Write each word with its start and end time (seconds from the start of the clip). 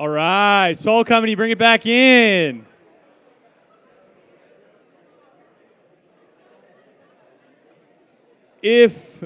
All 0.00 0.08
right, 0.08 0.72
Salt 0.78 1.08
Company, 1.08 1.34
bring 1.34 1.50
it 1.50 1.58
back 1.58 1.84
in. 1.84 2.64
If 8.62 9.22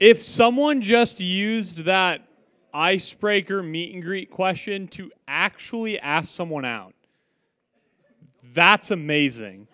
if 0.00 0.20
someone 0.20 0.82
just 0.82 1.20
used 1.20 1.84
that 1.84 2.22
icebreaker 2.74 3.62
meet 3.62 3.94
and 3.94 4.02
greet 4.02 4.30
question 4.32 4.88
to 4.88 5.12
actually 5.28 5.96
ask 6.00 6.28
someone 6.28 6.64
out, 6.64 6.92
that's 8.52 8.90
amazing. 8.90 9.68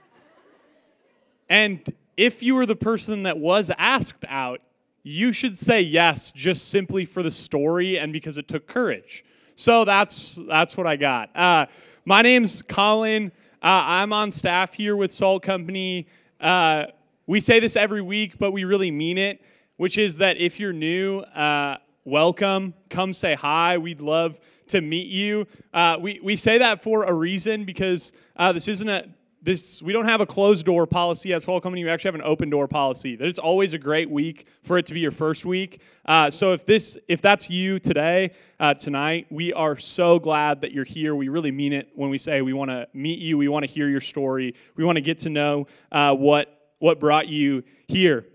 And 1.48 1.82
if 2.18 2.42
you 2.42 2.56
were 2.56 2.66
the 2.66 2.76
person 2.76 3.22
that 3.22 3.38
was 3.38 3.70
asked 3.78 4.26
out, 4.28 4.60
you 5.02 5.32
should 5.32 5.56
say 5.56 5.80
yes 5.80 6.30
just 6.30 6.68
simply 6.68 7.06
for 7.06 7.22
the 7.22 7.30
story 7.30 7.98
and 7.98 8.12
because 8.12 8.36
it 8.36 8.48
took 8.48 8.66
courage. 8.66 9.24
So 9.56 9.84
that's 9.84 10.34
that's 10.48 10.76
what 10.76 10.86
I 10.86 10.96
got. 10.96 11.30
Uh, 11.34 11.66
my 12.04 12.22
name's 12.22 12.60
Colin. 12.60 13.30
Uh, 13.62 13.82
I'm 13.86 14.12
on 14.12 14.30
staff 14.30 14.74
here 14.74 14.96
with 14.96 15.12
Salt 15.12 15.42
Company. 15.42 16.08
Uh, 16.40 16.86
we 17.26 17.40
say 17.40 17.60
this 17.60 17.76
every 17.76 18.02
week, 18.02 18.36
but 18.36 18.50
we 18.50 18.64
really 18.64 18.90
mean 18.90 19.16
it, 19.16 19.40
which 19.76 19.96
is 19.96 20.18
that 20.18 20.38
if 20.38 20.58
you're 20.58 20.72
new, 20.72 21.20
uh, 21.20 21.76
welcome. 22.04 22.74
Come 22.90 23.12
say 23.12 23.34
hi. 23.34 23.78
We'd 23.78 24.00
love 24.00 24.40
to 24.68 24.80
meet 24.80 25.06
you. 25.06 25.46
Uh, 25.72 25.98
we 26.00 26.18
we 26.20 26.34
say 26.34 26.58
that 26.58 26.82
for 26.82 27.04
a 27.04 27.12
reason 27.14 27.64
because 27.64 28.12
uh, 28.36 28.52
this 28.52 28.66
isn't 28.66 28.88
a 28.88 29.08
this 29.44 29.82
we 29.82 29.92
don't 29.92 30.06
have 30.06 30.22
a 30.22 30.26
closed 30.26 30.64
door 30.64 30.86
policy 30.86 31.34
at 31.34 31.42
Salt 31.42 31.62
Company. 31.62 31.84
We 31.84 31.90
actually 31.90 32.08
have 32.08 32.14
an 32.14 32.22
open 32.22 32.48
door 32.48 32.66
policy. 32.66 33.14
That 33.14 33.28
it's 33.28 33.38
always 33.38 33.74
a 33.74 33.78
great 33.78 34.08
week 34.10 34.48
for 34.62 34.78
it 34.78 34.86
to 34.86 34.94
be 34.94 35.00
your 35.00 35.10
first 35.10 35.44
week. 35.44 35.82
Uh, 36.06 36.30
so 36.30 36.52
if 36.52 36.64
this 36.64 36.98
if 37.08 37.20
that's 37.20 37.50
you 37.50 37.78
today 37.78 38.32
uh, 38.58 38.74
tonight, 38.74 39.26
we 39.30 39.52
are 39.52 39.76
so 39.76 40.18
glad 40.18 40.62
that 40.62 40.72
you're 40.72 40.84
here. 40.84 41.14
We 41.14 41.28
really 41.28 41.52
mean 41.52 41.74
it 41.74 41.90
when 41.94 42.08
we 42.08 42.18
say 42.18 42.40
we 42.40 42.54
want 42.54 42.70
to 42.70 42.88
meet 42.94 43.18
you. 43.18 43.36
We 43.36 43.48
want 43.48 43.66
to 43.66 43.70
hear 43.70 43.88
your 43.88 44.00
story. 44.00 44.54
We 44.76 44.84
want 44.84 44.96
to 44.96 45.02
get 45.02 45.18
to 45.18 45.30
know 45.30 45.66
uh, 45.92 46.14
what 46.14 46.48
what 46.78 46.98
brought 46.98 47.28
you 47.28 47.64
here. 47.86 48.26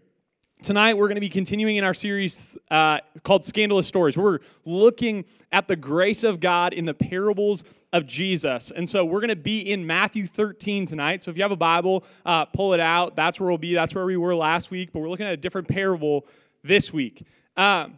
Tonight, 0.62 0.96
we're 0.96 1.08
going 1.08 1.16
to 1.16 1.22
be 1.22 1.30
continuing 1.30 1.78
in 1.78 1.86
our 1.86 1.94
series 1.94 2.58
uh, 2.70 3.00
called 3.24 3.46
Scandalous 3.46 3.88
Stories. 3.88 4.18
We're 4.18 4.40
looking 4.66 5.24
at 5.54 5.70
the 5.70 5.78
grace 5.78 6.26
of 6.26 6.42
God 6.42 6.74
in 6.74 6.84
the 6.84 6.94
parables 6.94 7.64
of 7.94 8.06
Jesus. 8.06 8.70
And 8.70 8.88
so 8.88 9.06
we're 9.06 9.22
going 9.22 9.30
to 9.30 9.38
be 9.38 9.62
in 9.62 9.88
Matthew 9.88 10.26
13 10.26 10.86
tonight. 10.86 11.24
So 11.24 11.32
if 11.32 11.38
you 11.38 11.44
have 11.44 11.54
a 11.54 11.56
Bible, 11.56 12.04
uh, 12.26 12.44
pull 12.44 12.74
it 12.74 12.82
out. 12.82 13.16
That's 13.16 13.40
where 13.40 13.48
we'll 13.48 13.58
be. 13.58 13.74
That's 13.74 13.96
where 13.96 14.06
we 14.06 14.18
were 14.18 14.36
last 14.36 14.70
week, 14.70 14.92
but 14.92 15.00
we're 15.00 15.08
looking 15.08 15.28
at 15.28 15.32
a 15.32 15.38
different 15.38 15.70
parable 15.70 16.28
this 16.62 16.92
week. 16.92 17.26
Um, 17.56 17.98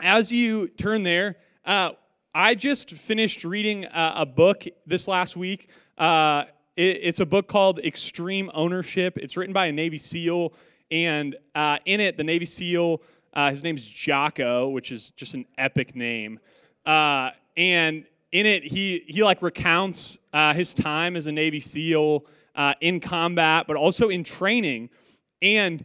as 0.00 0.32
you 0.32 0.66
turn 0.66 1.04
there, 1.04 1.36
uh, 1.64 1.90
I 2.34 2.56
just 2.56 2.94
finished 2.94 3.44
reading 3.44 3.84
a, 3.84 4.12
a 4.16 4.26
book 4.26 4.64
this 4.86 5.06
last 5.06 5.36
week. 5.36 5.70
Uh, 5.96 6.46
it, 6.74 6.98
it's 7.02 7.20
a 7.20 7.26
book 7.26 7.46
called 7.46 7.78
Extreme 7.78 8.50
Ownership. 8.54 9.18
It's 9.18 9.36
written 9.36 9.52
by 9.52 9.66
a 9.66 9.72
Navy 9.72 9.98
SEAL. 9.98 10.52
And 10.90 11.36
uh, 11.54 11.78
in 11.84 12.00
it, 12.00 12.16
the 12.16 12.24
Navy 12.24 12.46
SEAL, 12.46 13.02
uh, 13.32 13.50
his 13.50 13.62
name's 13.62 13.84
Jocko, 13.84 14.68
which 14.68 14.92
is 14.92 15.10
just 15.10 15.34
an 15.34 15.46
epic 15.58 15.94
name. 15.94 16.38
Uh, 16.84 17.30
and 17.56 18.04
in 18.32 18.46
it, 18.46 18.64
he 18.64 19.02
he 19.06 19.22
like 19.24 19.42
recounts 19.42 20.18
uh, 20.32 20.52
his 20.54 20.74
time 20.74 21.16
as 21.16 21.26
a 21.26 21.32
Navy 21.32 21.60
SEAL 21.60 22.24
uh, 22.54 22.74
in 22.80 23.00
combat, 23.00 23.66
but 23.66 23.76
also 23.76 24.08
in 24.08 24.24
training. 24.24 24.90
And 25.42 25.84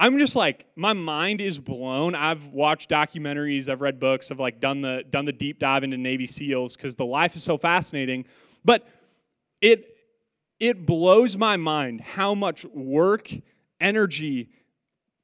I'm 0.00 0.18
just 0.18 0.34
like 0.34 0.66
my 0.74 0.92
mind 0.92 1.40
is 1.40 1.58
blown. 1.58 2.14
I've 2.14 2.48
watched 2.48 2.90
documentaries, 2.90 3.68
I've 3.68 3.80
read 3.80 4.00
books, 4.00 4.30
I've 4.30 4.40
like 4.40 4.58
done 4.58 4.80
the 4.80 5.04
done 5.08 5.24
the 5.24 5.32
deep 5.32 5.58
dive 5.58 5.84
into 5.84 5.96
Navy 5.96 6.26
SEALs 6.26 6.76
because 6.76 6.96
the 6.96 7.06
life 7.06 7.36
is 7.36 7.42
so 7.42 7.56
fascinating. 7.56 8.24
But 8.64 8.86
it 9.60 9.96
it 10.58 10.86
blows 10.86 11.36
my 11.36 11.56
mind 11.56 12.00
how 12.00 12.34
much 12.34 12.64
work 12.66 13.30
energy, 13.82 14.48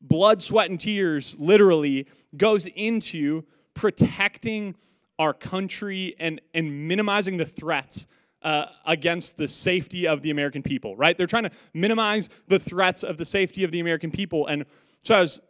blood, 0.00 0.42
sweat, 0.42 0.68
and 0.68 0.80
tears 0.80 1.38
literally 1.38 2.06
goes 2.36 2.66
into 2.66 3.44
protecting 3.74 4.74
our 5.18 5.32
country 5.32 6.14
and, 6.18 6.40
and 6.52 6.88
minimizing 6.88 7.36
the 7.36 7.44
threats 7.44 8.06
uh, 8.42 8.66
against 8.86 9.36
the 9.36 9.48
safety 9.48 10.06
of 10.06 10.22
the 10.22 10.30
American 10.30 10.62
people, 10.62 10.96
right? 10.96 11.16
They're 11.16 11.26
trying 11.26 11.44
to 11.44 11.50
minimize 11.74 12.28
the 12.46 12.58
threats 12.58 13.02
of 13.02 13.16
the 13.16 13.24
safety 13.24 13.64
of 13.64 13.70
the 13.70 13.80
American 13.80 14.10
people. 14.10 14.46
And 14.46 14.64
so 15.02 15.16
I 15.16 15.20
was, 15.20 15.40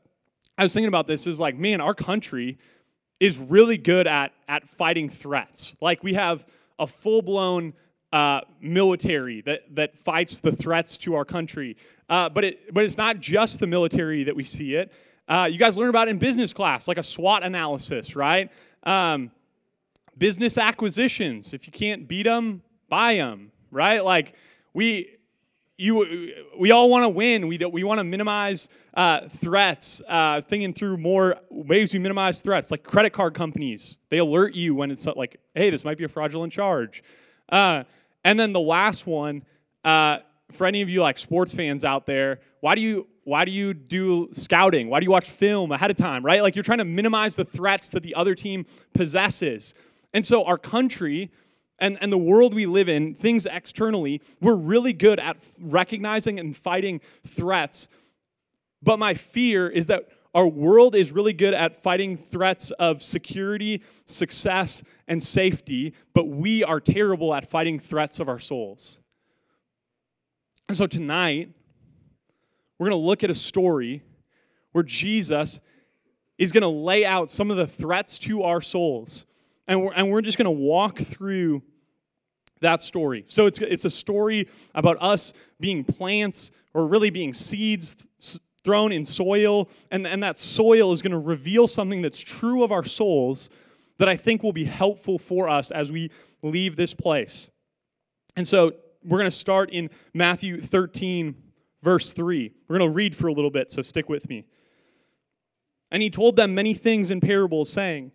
I 0.56 0.62
was 0.62 0.72
thinking 0.72 0.88
about 0.88 1.06
this, 1.06 1.26
is 1.26 1.38
like, 1.38 1.56
man, 1.56 1.80
our 1.80 1.94
country 1.94 2.58
is 3.20 3.38
really 3.38 3.76
good 3.76 4.06
at, 4.06 4.32
at 4.46 4.68
fighting 4.68 5.08
threats. 5.08 5.76
Like 5.80 6.02
we 6.02 6.14
have 6.14 6.46
a 6.78 6.86
full 6.86 7.20
blown 7.20 7.74
uh, 8.12 8.40
military 8.60 9.42
that, 9.42 9.74
that 9.74 9.96
fights 9.96 10.40
the 10.40 10.52
threats 10.52 10.96
to 10.98 11.14
our 11.14 11.24
country. 11.24 11.76
Uh, 12.08 12.28
but, 12.28 12.44
it, 12.44 12.74
but 12.74 12.84
it's 12.84 12.96
not 12.96 13.18
just 13.18 13.60
the 13.60 13.66
military 13.66 14.24
that 14.24 14.34
we 14.34 14.42
see 14.42 14.74
it. 14.74 14.92
Uh, 15.28 15.48
you 15.50 15.58
guys 15.58 15.76
learn 15.76 15.90
about 15.90 16.08
in 16.08 16.18
business 16.18 16.54
class, 16.54 16.88
like 16.88 16.96
a 16.96 17.02
SWOT 17.02 17.42
analysis, 17.42 18.16
right? 18.16 18.50
Um, 18.84 19.30
business 20.16 20.56
acquisitions. 20.56 21.52
If 21.52 21.66
you 21.66 21.72
can't 21.72 22.08
beat 22.08 22.22
them, 22.22 22.62
buy 22.88 23.16
them, 23.16 23.52
right? 23.70 24.02
Like 24.02 24.34
we, 24.72 25.16
you, 25.76 26.32
we 26.58 26.70
all 26.70 26.88
want 26.88 27.04
to 27.04 27.10
win. 27.10 27.46
We, 27.46 27.58
we 27.58 27.84
want 27.84 27.98
to 27.98 28.04
minimize 28.04 28.70
uh, 28.94 29.28
threats, 29.28 30.00
uh, 30.08 30.40
thinking 30.40 30.72
through 30.72 30.96
more 30.96 31.36
ways 31.50 31.92
we 31.92 31.98
minimize 31.98 32.40
threats, 32.40 32.70
like 32.70 32.82
credit 32.82 33.12
card 33.12 33.34
companies. 33.34 33.98
They 34.08 34.18
alert 34.18 34.54
you 34.54 34.74
when 34.74 34.90
it's 34.90 35.06
like, 35.06 35.38
hey, 35.54 35.68
this 35.68 35.84
might 35.84 35.98
be 35.98 36.04
a 36.04 36.08
fraudulent 36.08 36.52
charge. 36.52 37.02
Uh, 37.48 37.84
and 38.24 38.38
then 38.38 38.52
the 38.52 38.60
last 38.60 39.06
one, 39.06 39.42
uh, 39.84 40.18
for 40.52 40.66
any 40.66 40.82
of 40.82 40.88
you 40.88 41.00
like 41.00 41.18
sports 41.18 41.54
fans 41.54 41.84
out 41.84 42.06
there, 42.06 42.40
why 42.60 42.74
do 42.74 42.80
you 42.80 43.06
why 43.24 43.44
do 43.44 43.50
you 43.50 43.74
do 43.74 44.28
scouting? 44.32 44.88
Why 44.88 45.00
do 45.00 45.04
you 45.04 45.10
watch 45.10 45.28
film 45.28 45.70
ahead 45.70 45.90
of 45.90 45.98
time, 45.98 46.24
right? 46.24 46.40
Like 46.40 46.56
you're 46.56 46.62
trying 46.62 46.78
to 46.78 46.86
minimize 46.86 47.36
the 47.36 47.44
threats 47.44 47.90
that 47.90 48.02
the 48.02 48.14
other 48.14 48.34
team 48.34 48.64
possesses. 48.94 49.74
And 50.14 50.24
so 50.24 50.44
our 50.44 50.56
country 50.56 51.30
and, 51.78 51.98
and 52.00 52.10
the 52.10 52.18
world 52.18 52.54
we 52.54 52.64
live 52.64 52.88
in, 52.88 53.14
things 53.14 53.44
externally, 53.44 54.22
we're 54.40 54.56
really 54.56 54.94
good 54.94 55.20
at 55.20 55.36
recognizing 55.60 56.40
and 56.40 56.56
fighting 56.56 57.02
threats. 57.26 57.90
But 58.82 58.98
my 58.98 59.12
fear 59.12 59.68
is 59.68 59.88
that 59.88 60.08
our 60.34 60.46
world 60.46 60.94
is 60.94 61.12
really 61.12 61.32
good 61.32 61.54
at 61.54 61.74
fighting 61.74 62.16
threats 62.16 62.70
of 62.72 63.02
security, 63.02 63.82
success, 64.04 64.84
and 65.06 65.22
safety, 65.22 65.94
but 66.12 66.28
we 66.28 66.62
are 66.62 66.80
terrible 66.80 67.34
at 67.34 67.48
fighting 67.48 67.78
threats 67.78 68.20
of 68.20 68.28
our 68.28 68.38
souls. 68.38 69.00
And 70.68 70.76
so 70.76 70.86
tonight, 70.86 71.48
we're 72.78 72.90
going 72.90 73.00
to 73.00 73.06
look 73.06 73.24
at 73.24 73.30
a 73.30 73.34
story 73.34 74.02
where 74.72 74.84
Jesus 74.84 75.60
is 76.36 76.52
going 76.52 76.62
to 76.62 76.68
lay 76.68 77.04
out 77.04 77.30
some 77.30 77.50
of 77.50 77.56
the 77.56 77.66
threats 77.66 78.18
to 78.20 78.42
our 78.42 78.60
souls. 78.60 79.26
And 79.66 79.82
we're, 79.82 79.92
and 79.92 80.10
we're 80.10 80.22
just 80.22 80.38
going 80.38 80.44
to 80.44 80.50
walk 80.50 80.98
through 80.98 81.62
that 82.60 82.82
story. 82.82 83.24
So 83.26 83.46
it's, 83.46 83.60
it's 83.60 83.84
a 83.84 83.90
story 83.90 84.48
about 84.74 84.98
us 85.00 85.32
being 85.58 85.84
plants 85.84 86.52
or 86.74 86.86
really 86.86 87.10
being 87.10 87.32
seeds 87.32 88.08
thrown 88.68 88.92
in 88.92 89.02
soil. 89.02 89.66
And, 89.90 90.06
and 90.06 90.22
that 90.22 90.36
soil 90.36 90.92
is 90.92 91.00
going 91.00 91.12
to 91.12 91.18
reveal 91.18 91.66
something 91.66 92.02
that's 92.02 92.18
true 92.18 92.62
of 92.62 92.70
our 92.70 92.84
souls 92.84 93.48
that 93.96 94.10
I 94.10 94.16
think 94.16 94.42
will 94.42 94.52
be 94.52 94.64
helpful 94.64 95.18
for 95.18 95.48
us 95.48 95.70
as 95.70 95.90
we 95.90 96.10
leave 96.42 96.76
this 96.76 96.92
place. 96.92 97.50
And 98.36 98.46
so 98.46 98.72
we're 99.02 99.16
going 99.16 99.30
to 99.30 99.30
start 99.30 99.70
in 99.70 99.88
Matthew 100.12 100.60
13, 100.60 101.34
verse 101.80 102.12
3. 102.12 102.52
We're 102.68 102.78
going 102.78 102.90
to 102.90 102.94
read 102.94 103.16
for 103.16 103.28
a 103.28 103.32
little 103.32 103.50
bit, 103.50 103.70
so 103.70 103.80
stick 103.80 104.10
with 104.10 104.28
me. 104.28 104.44
And 105.90 106.02
he 106.02 106.10
told 106.10 106.36
them 106.36 106.54
many 106.54 106.74
things 106.74 107.10
in 107.10 107.22
parables, 107.22 107.70
saying, 107.70 108.12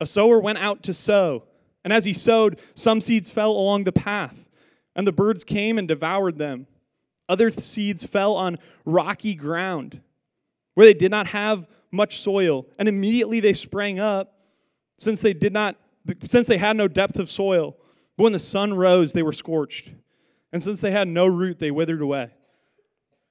A 0.00 0.06
sower 0.06 0.40
went 0.40 0.58
out 0.58 0.82
to 0.82 0.92
sow, 0.92 1.44
and 1.84 1.92
as 1.92 2.04
he 2.04 2.12
sowed, 2.12 2.60
some 2.74 3.00
seeds 3.00 3.30
fell 3.30 3.52
along 3.52 3.84
the 3.84 3.92
path, 3.92 4.48
and 4.96 5.06
the 5.06 5.12
birds 5.12 5.44
came 5.44 5.78
and 5.78 5.86
devoured 5.86 6.36
them. 6.36 6.66
Other 7.28 7.50
seeds 7.50 8.06
fell 8.06 8.34
on 8.34 8.58
rocky 8.84 9.34
ground, 9.34 10.00
where 10.74 10.86
they 10.86 10.94
did 10.94 11.10
not 11.10 11.28
have 11.28 11.66
much 11.90 12.18
soil, 12.18 12.66
and 12.78 12.88
immediately 12.88 13.40
they 13.40 13.52
sprang 13.52 13.98
up, 13.98 14.34
since 14.96 15.20
they 15.20 15.34
did 15.34 15.52
not 15.52 15.76
since 16.24 16.46
they 16.46 16.58
had 16.58 16.76
no 16.76 16.88
depth 16.88 17.18
of 17.18 17.28
soil. 17.28 17.76
But 18.16 18.24
when 18.24 18.32
the 18.32 18.38
sun 18.38 18.74
rose, 18.74 19.12
they 19.12 19.22
were 19.22 19.32
scorched. 19.32 19.92
And 20.52 20.62
since 20.62 20.80
they 20.80 20.90
had 20.90 21.06
no 21.06 21.26
root, 21.26 21.58
they 21.58 21.70
withered 21.70 22.00
away. 22.00 22.30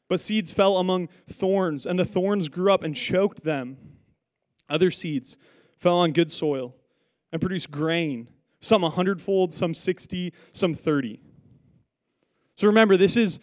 But 0.07 0.19
seeds 0.19 0.53
fell 0.53 0.77
among 0.77 1.09
thorns, 1.27 1.85
and 1.85 1.97
the 1.97 2.05
thorns 2.05 2.49
grew 2.49 2.71
up 2.71 2.83
and 2.83 2.95
choked 2.95 3.43
them. 3.43 3.77
Other 4.69 4.91
seeds 4.91 5.37
fell 5.77 5.97
on 5.97 6.11
good 6.11 6.31
soil 6.31 6.75
and 7.31 7.41
produced 7.41 7.71
grain, 7.71 8.29
some 8.61 8.83
a 8.83 8.89
hundredfold, 8.89 9.51
some 9.51 9.73
60, 9.73 10.33
some 10.53 10.73
30. 10.73 11.19
So 12.55 12.67
remember, 12.67 12.97
this 12.97 13.17
is 13.17 13.41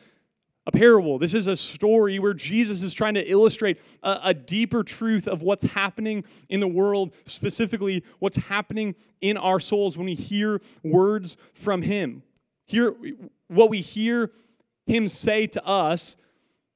a 0.66 0.72
parable. 0.72 1.18
This 1.18 1.34
is 1.34 1.46
a 1.46 1.56
story 1.56 2.18
where 2.18 2.34
Jesus 2.34 2.82
is 2.82 2.94
trying 2.94 3.14
to 3.14 3.30
illustrate 3.30 3.80
a, 4.02 4.20
a, 4.24 4.34
deeper 4.34 4.82
truth 4.82 5.28
of 5.28 5.42
what's 5.42 5.64
happening 5.64 6.24
in 6.48 6.60
the 6.60 6.68
world, 6.68 7.14
specifically 7.26 8.02
what's 8.18 8.36
happening 8.36 8.94
in 9.20 9.36
our 9.36 9.60
souls 9.60 9.98
when 9.98 10.06
we 10.06 10.14
hear 10.14 10.60
words 10.82 11.36
from 11.52 11.82
Him. 11.82 12.22
Hear 12.66 12.94
what 13.48 13.68
we 13.68 13.80
hear 13.80 14.30
Him 14.86 15.08
say 15.08 15.46
to 15.48 15.64
us. 15.66 16.16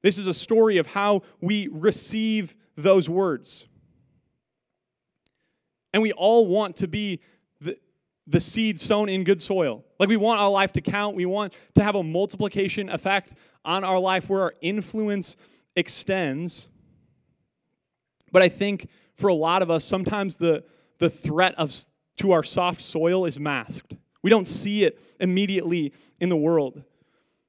This 0.03 0.17
is 0.17 0.27
a 0.27 0.33
story 0.33 0.77
of 0.77 0.87
how 0.87 1.23
we 1.41 1.67
receive 1.71 2.55
those 2.75 3.09
words. 3.09 3.67
And 5.93 6.03
we 6.03 6.11
all 6.11 6.47
want 6.47 6.77
to 6.77 6.87
be 6.87 7.19
the, 7.59 7.77
the 8.27 8.39
seed 8.39 8.79
sown 8.79 9.09
in 9.09 9.23
good 9.23 9.41
soil. 9.41 9.83
Like 9.99 10.07
we 10.07 10.17
want 10.17 10.39
our 10.39 10.49
life 10.49 10.73
to 10.73 10.81
count, 10.81 11.15
we 11.15 11.25
want 11.25 11.57
to 11.73 11.83
have 11.83 11.95
a 11.95 12.03
multiplication 12.03 12.89
effect 12.89 13.33
on 13.65 13.83
our 13.83 13.99
life 13.99 14.29
where 14.29 14.41
our 14.41 14.53
influence 14.61 15.37
extends. 15.75 16.67
But 18.31 18.41
I 18.41 18.49
think 18.49 18.89
for 19.15 19.27
a 19.27 19.33
lot 19.33 19.61
of 19.61 19.69
us, 19.69 19.83
sometimes 19.83 20.37
the, 20.37 20.63
the 20.99 21.09
threat 21.09 21.55
of, 21.55 21.73
to 22.17 22.31
our 22.31 22.43
soft 22.43 22.81
soil 22.81 23.25
is 23.25 23.39
masked. 23.39 23.95
We 24.21 24.29
don't 24.29 24.47
see 24.47 24.83
it 24.83 24.99
immediately 25.19 25.93
in 26.19 26.29
the 26.29 26.35
world. 26.37 26.83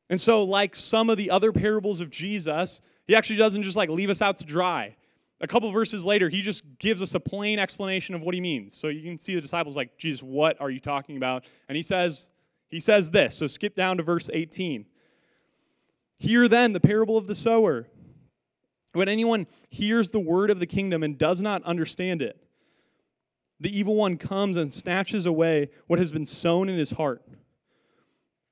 And 0.09 0.21
so, 0.21 0.45
like 0.45 0.75
some 0.75 1.11
of 1.11 1.17
the 1.17 1.31
other 1.31 1.53
parables 1.53 2.01
of 2.01 2.11
Jesus, 2.11 2.81
he 3.07 3.15
actually 3.15 3.37
doesn't 3.37 3.63
just 3.63 3.77
like 3.77 3.91
leave 3.91 4.11
us 4.11 4.23
out 4.23 4.39
to 4.39 4.45
dry. 4.45 4.97
A 5.41 5.47
couple 5.47 5.71
verses 5.71 6.05
later, 6.05 6.29
he 6.29 6.43
just 6.43 6.79
gives 6.79 7.01
us 7.01 7.15
a 7.15 7.21
plain 7.21 7.59
explanation 7.59 8.15
of 8.15 8.23
what 8.23 8.35
he 8.35 8.41
means. 8.41 8.75
So 8.75 8.89
you 8.89 9.03
can 9.03 9.17
see 9.17 9.35
the 9.35 9.41
disciples 9.41 9.75
like, 9.75 9.97
Jesus, 9.97 10.23
what 10.23 10.61
are 10.61 10.69
you 10.69 10.81
talking 10.81 11.17
about? 11.17 11.45
And 11.69 11.77
he 11.77 11.83
says, 11.83 12.29
he 12.69 12.79
says 12.79 13.11
this. 13.11 13.37
So 13.37 13.47
skip 13.47 13.75
down 13.75 13.97
to 13.97 14.03
verse 14.03 14.29
18. 14.33 14.85
Hear 16.21 16.49
then 16.49 16.75
the 16.75 16.81
parable 16.81 17.17
of 17.17 17.27
the 17.27 17.35
sower. 17.35 17.89
When 18.93 19.09
anyone 19.09 19.47
hears 19.71 20.11
the 20.11 20.21
word 20.21 20.51
of 20.51 20.61
the 20.61 20.67
kingdom 20.67 21.03
and 21.03 21.17
does 21.17 21.41
not 21.41 21.63
understand 21.63 22.21
it, 22.21 22.39
the 23.59 23.75
evil 23.75 23.97
one 23.97 24.19
comes 24.19 24.59
and 24.59 24.71
snatches 24.71 25.25
away 25.25 25.71
what 25.87 25.99
has 25.99 26.13
been 26.13 26.27
sown 26.27 26.69
in 26.69 26.77
his 26.77 26.91
heart. 26.91 27.23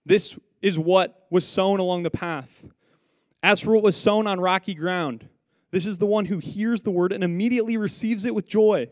This 0.07 0.39
is 0.63 0.79
what 0.79 1.27
was 1.31 1.47
sown 1.47 1.79
along 1.79 2.05
the 2.05 2.11
path. 2.11 2.67
As 3.43 3.61
for 3.61 3.75
what 3.75 3.85
was 3.85 3.97
sown 3.97 4.27
on 4.27 4.41
rocky 4.41 4.73
ground, 4.73 5.29
this 5.71 5.85
is 5.85 5.99
the 5.99 6.07
one 6.07 6.25
who 6.25 6.39
hears 6.39 6.81
the 6.81 6.91
word 6.91 7.13
and 7.13 7.23
immediately 7.23 7.77
receives 7.77 8.25
it 8.25 8.35
with 8.35 8.49
joy. 8.49 8.89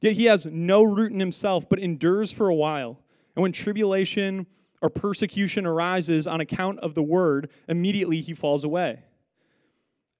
Yet 0.00 0.14
he 0.14 0.24
has 0.24 0.46
no 0.46 0.82
root 0.82 1.12
in 1.12 1.20
himself, 1.20 1.68
but 1.68 1.78
endures 1.78 2.32
for 2.32 2.48
a 2.48 2.54
while. 2.54 2.98
And 3.36 3.42
when 3.42 3.52
tribulation 3.52 4.46
or 4.82 4.90
persecution 4.90 5.66
arises 5.66 6.26
on 6.26 6.40
account 6.40 6.80
of 6.80 6.94
the 6.94 7.02
word, 7.02 7.50
immediately 7.68 8.20
he 8.20 8.34
falls 8.34 8.64
away. 8.64 9.04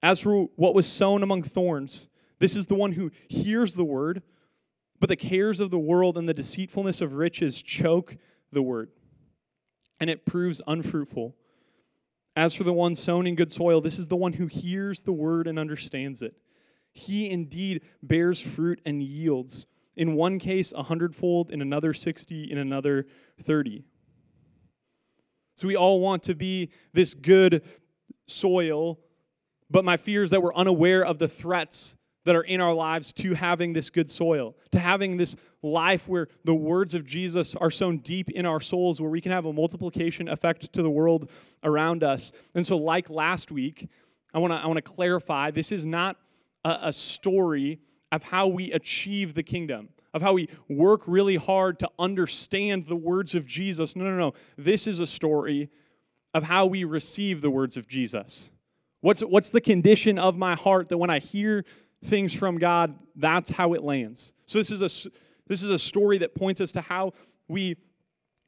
As 0.03 0.19
for 0.19 0.49
what 0.55 0.75
was 0.75 0.87
sown 0.87 1.23
among 1.23 1.43
thorns, 1.43 2.09
this 2.39 2.55
is 2.55 2.67
the 2.67 2.75
one 2.75 2.93
who 2.93 3.11
hears 3.29 3.73
the 3.73 3.83
word, 3.85 4.23
but 4.99 5.09
the 5.09 5.15
cares 5.15 5.59
of 5.59 5.71
the 5.71 5.79
world 5.79 6.17
and 6.17 6.27
the 6.27 6.33
deceitfulness 6.33 7.01
of 7.01 7.13
riches 7.13 7.61
choke 7.61 8.17
the 8.51 8.61
word, 8.61 8.89
and 9.99 10.09
it 10.09 10.25
proves 10.25 10.61
unfruitful. 10.67 11.35
As 12.35 12.55
for 12.55 12.63
the 12.63 12.73
one 12.73 12.95
sown 12.95 13.27
in 13.27 13.35
good 13.35 13.51
soil, 13.51 13.81
this 13.81 13.99
is 13.99 14.07
the 14.07 14.15
one 14.15 14.33
who 14.33 14.47
hears 14.47 15.01
the 15.01 15.13
word 15.13 15.47
and 15.47 15.59
understands 15.59 16.21
it. 16.21 16.35
He 16.93 17.29
indeed 17.29 17.83
bears 18.01 18.41
fruit 18.41 18.81
and 18.85 19.01
yields. 19.01 19.67
In 19.95 20.15
one 20.15 20.39
case, 20.39 20.71
a 20.71 20.83
hundredfold, 20.83 21.51
in 21.51 21.61
another, 21.61 21.93
60, 21.93 22.51
in 22.51 22.57
another, 22.57 23.05
30. 23.41 23.83
So 25.61 25.67
we 25.67 25.75
all 25.75 25.99
want 25.99 26.23
to 26.23 26.33
be 26.33 26.71
this 26.91 27.13
good 27.13 27.61
soil, 28.25 28.99
but 29.69 29.85
my 29.85 29.95
fear 29.95 30.23
is 30.23 30.31
that 30.31 30.41
we're 30.41 30.55
unaware 30.55 31.05
of 31.05 31.19
the 31.19 31.27
threats 31.27 31.97
that 32.25 32.35
are 32.35 32.41
in 32.41 32.59
our 32.59 32.73
lives 32.73 33.13
to 33.13 33.35
having 33.35 33.73
this 33.73 33.91
good 33.91 34.09
soil, 34.09 34.55
to 34.71 34.79
having 34.79 35.17
this 35.17 35.35
life 35.61 36.07
where 36.07 36.29
the 36.45 36.55
words 36.55 36.95
of 36.95 37.05
Jesus 37.05 37.55
are 37.55 37.69
sown 37.69 37.99
deep 37.99 38.31
in 38.31 38.47
our 38.47 38.59
souls, 38.59 38.99
where 38.99 39.11
we 39.11 39.21
can 39.21 39.31
have 39.31 39.45
a 39.45 39.53
multiplication 39.53 40.27
effect 40.27 40.73
to 40.73 40.81
the 40.81 40.89
world 40.89 41.29
around 41.63 42.03
us. 42.03 42.31
And 42.55 42.65
so, 42.65 42.75
like 42.75 43.11
last 43.11 43.51
week, 43.51 43.87
I 44.33 44.39
want 44.39 44.53
to 44.53 44.57
I 44.57 44.65
want 44.65 44.77
to 44.77 44.81
clarify 44.81 45.51
this 45.51 45.71
is 45.71 45.85
not 45.85 46.17
a, 46.65 46.79
a 46.85 46.93
story 46.93 47.81
of 48.11 48.23
how 48.23 48.47
we 48.47 48.71
achieve 48.71 49.35
the 49.35 49.43
kingdom, 49.43 49.89
of 50.13 50.21
how 50.21 50.33
we 50.33 50.49
work 50.67 51.01
really 51.07 51.37
hard 51.37 51.79
to 51.79 51.89
understand 51.97 52.83
the 52.83 52.95
words 52.95 53.33
of 53.35 53.47
Jesus. 53.47 53.95
No, 53.95 54.03
no, 54.03 54.17
no. 54.17 54.33
This 54.57 54.87
is 54.87 54.99
a 54.99 55.07
story 55.07 55.69
of 56.33 56.43
how 56.43 56.65
we 56.65 56.83
receive 56.83 57.41
the 57.41 57.49
words 57.49 57.77
of 57.77 57.87
Jesus. 57.87 58.51
What's, 59.01 59.21
what's 59.21 59.49
the 59.49 59.61
condition 59.61 60.19
of 60.19 60.37
my 60.37 60.55
heart 60.55 60.89
that 60.89 60.97
when 60.97 61.09
I 61.09 61.19
hear 61.19 61.65
things 62.03 62.33
from 62.35 62.57
God, 62.57 62.97
that's 63.15 63.49
how 63.49 63.73
it 63.73 63.83
lands. 63.83 64.33
So 64.45 64.59
this 64.59 64.71
is 64.71 64.81
a 64.81 65.11
this 65.47 65.63
is 65.63 65.69
a 65.69 65.77
story 65.77 66.19
that 66.19 66.33
points 66.33 66.61
us 66.61 66.71
to 66.71 66.81
how 66.81 67.11
we 67.49 67.75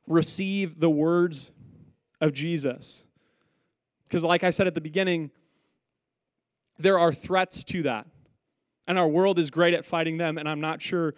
receive 0.08 0.80
the 0.80 0.90
words 0.90 1.52
of 2.22 2.32
Jesus. 2.32 3.06
Because 4.06 4.24
like 4.24 4.46
I 4.46 4.52
said 4.52 4.68
at 4.68 4.74
the 4.74 4.80
beginning, 4.80 5.30
there 6.78 6.98
are 6.98 7.12
threats 7.12 7.66
to 7.66 7.84
that. 7.84 8.08
And 8.88 8.98
our 8.98 9.08
world 9.08 9.38
is 9.38 9.52
great 9.52 9.74
at 9.74 9.84
fighting 9.84 10.18
them, 10.18 10.38
and 10.38 10.48
I'm 10.48 10.62
not 10.62 10.82
sure 10.82 11.14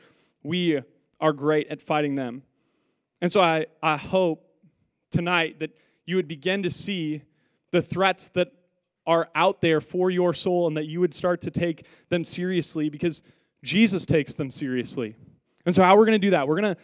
we 0.45 0.81
are 1.19 1.33
great 1.33 1.67
at 1.67 1.81
fighting 1.81 2.15
them. 2.15 2.43
And 3.21 3.31
so 3.31 3.41
I, 3.41 3.65
I 3.81 3.97
hope 3.97 4.47
tonight 5.11 5.59
that 5.59 5.75
you 6.05 6.15
would 6.17 6.27
begin 6.27 6.63
to 6.63 6.69
see 6.69 7.23
the 7.71 7.81
threats 7.81 8.29
that 8.29 8.51
are 9.07 9.29
out 9.35 9.61
there 9.61 9.81
for 9.81 10.09
your 10.09 10.33
soul 10.33 10.67
and 10.67 10.77
that 10.77 10.85
you 10.85 10.99
would 10.99 11.13
start 11.13 11.41
to 11.41 11.51
take 11.51 11.85
them 12.09 12.23
seriously 12.23 12.89
because 12.89 13.23
Jesus 13.63 14.05
takes 14.05 14.35
them 14.35 14.51
seriously. 14.51 15.15
And 15.65 15.73
so 15.73 15.83
how 15.83 15.97
we're 15.97 16.05
going 16.05 16.19
to 16.19 16.27
do 16.27 16.31
that? 16.31 16.47
We're 16.47 16.59
going 16.61 16.75
to 16.75 16.81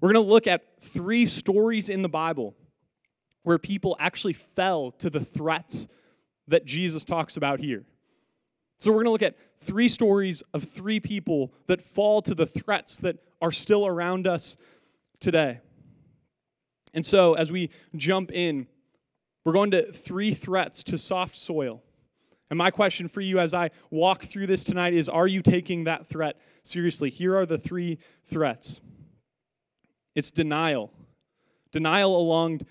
we're 0.00 0.12
going 0.12 0.24
to 0.24 0.30
look 0.30 0.46
at 0.46 0.78
three 0.78 1.24
stories 1.24 1.88
in 1.88 2.02
the 2.02 2.08
Bible 2.08 2.54
where 3.44 3.58
people 3.58 3.96
actually 3.98 4.34
fell 4.34 4.90
to 4.90 5.08
the 5.08 5.20
threats 5.20 5.88
that 6.48 6.66
Jesus 6.66 7.02
talks 7.02 7.38
about 7.38 7.60
here. 7.60 7.84
So 8.78 8.90
we're 8.90 9.04
going 9.04 9.06
to 9.06 9.12
look 9.12 9.22
at 9.22 9.36
three 9.58 9.88
stories 9.88 10.42
of 10.52 10.62
three 10.62 11.00
people 11.00 11.54
that 11.66 11.80
fall 11.80 12.20
to 12.22 12.34
the 12.34 12.46
threats 12.46 12.98
that 12.98 13.16
are 13.40 13.52
still 13.52 13.86
around 13.86 14.26
us 14.26 14.56
today. 15.20 15.60
And 16.92 17.04
so 17.04 17.34
as 17.34 17.50
we 17.50 17.70
jump 17.94 18.32
in, 18.32 18.66
we're 19.44 19.52
going 19.52 19.70
to 19.70 19.92
three 19.92 20.32
threats 20.32 20.82
to 20.84 20.98
soft 20.98 21.36
soil. 21.36 21.82
And 22.50 22.58
my 22.58 22.70
question 22.70 23.08
for 23.08 23.20
you 23.20 23.38
as 23.38 23.54
I 23.54 23.70
walk 23.90 24.22
through 24.22 24.46
this 24.46 24.64
tonight 24.64 24.94
is 24.94 25.08
Are 25.08 25.26
you 25.26 25.42
taking 25.42 25.84
that 25.84 26.06
threat 26.06 26.36
seriously? 26.62 27.10
Here 27.10 27.36
are 27.36 27.46
the 27.46 27.58
three 27.58 27.98
threats 28.24 28.80
it's 30.14 30.30
denial, 30.30 30.92
denial 31.72 32.16
along 32.16 32.62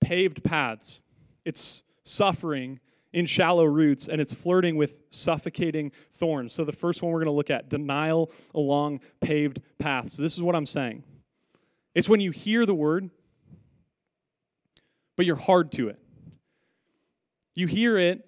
paved 0.00 0.42
paths, 0.44 1.02
it's 1.44 1.82
suffering 2.04 2.80
in 3.16 3.24
shallow 3.24 3.64
roots, 3.64 4.08
and 4.08 4.20
it's 4.20 4.34
flirting 4.34 4.76
with 4.76 5.00
suffocating 5.08 5.90
thorns. 6.10 6.52
So, 6.52 6.64
the 6.64 6.72
first 6.72 7.02
one 7.02 7.12
we're 7.12 7.20
going 7.20 7.30
to 7.30 7.34
look 7.34 7.48
at 7.48 7.70
denial 7.70 8.30
along 8.54 9.00
paved 9.22 9.62
paths. 9.78 10.18
This 10.18 10.36
is 10.36 10.42
what 10.42 10.54
I'm 10.54 10.66
saying 10.66 11.02
it's 11.94 12.10
when 12.10 12.20
you 12.20 12.30
hear 12.30 12.66
the 12.66 12.74
word, 12.74 13.08
but 15.16 15.24
you're 15.24 15.34
hard 15.34 15.72
to 15.72 15.88
it. 15.88 15.98
You 17.54 17.66
hear 17.66 17.96
it, 17.96 18.22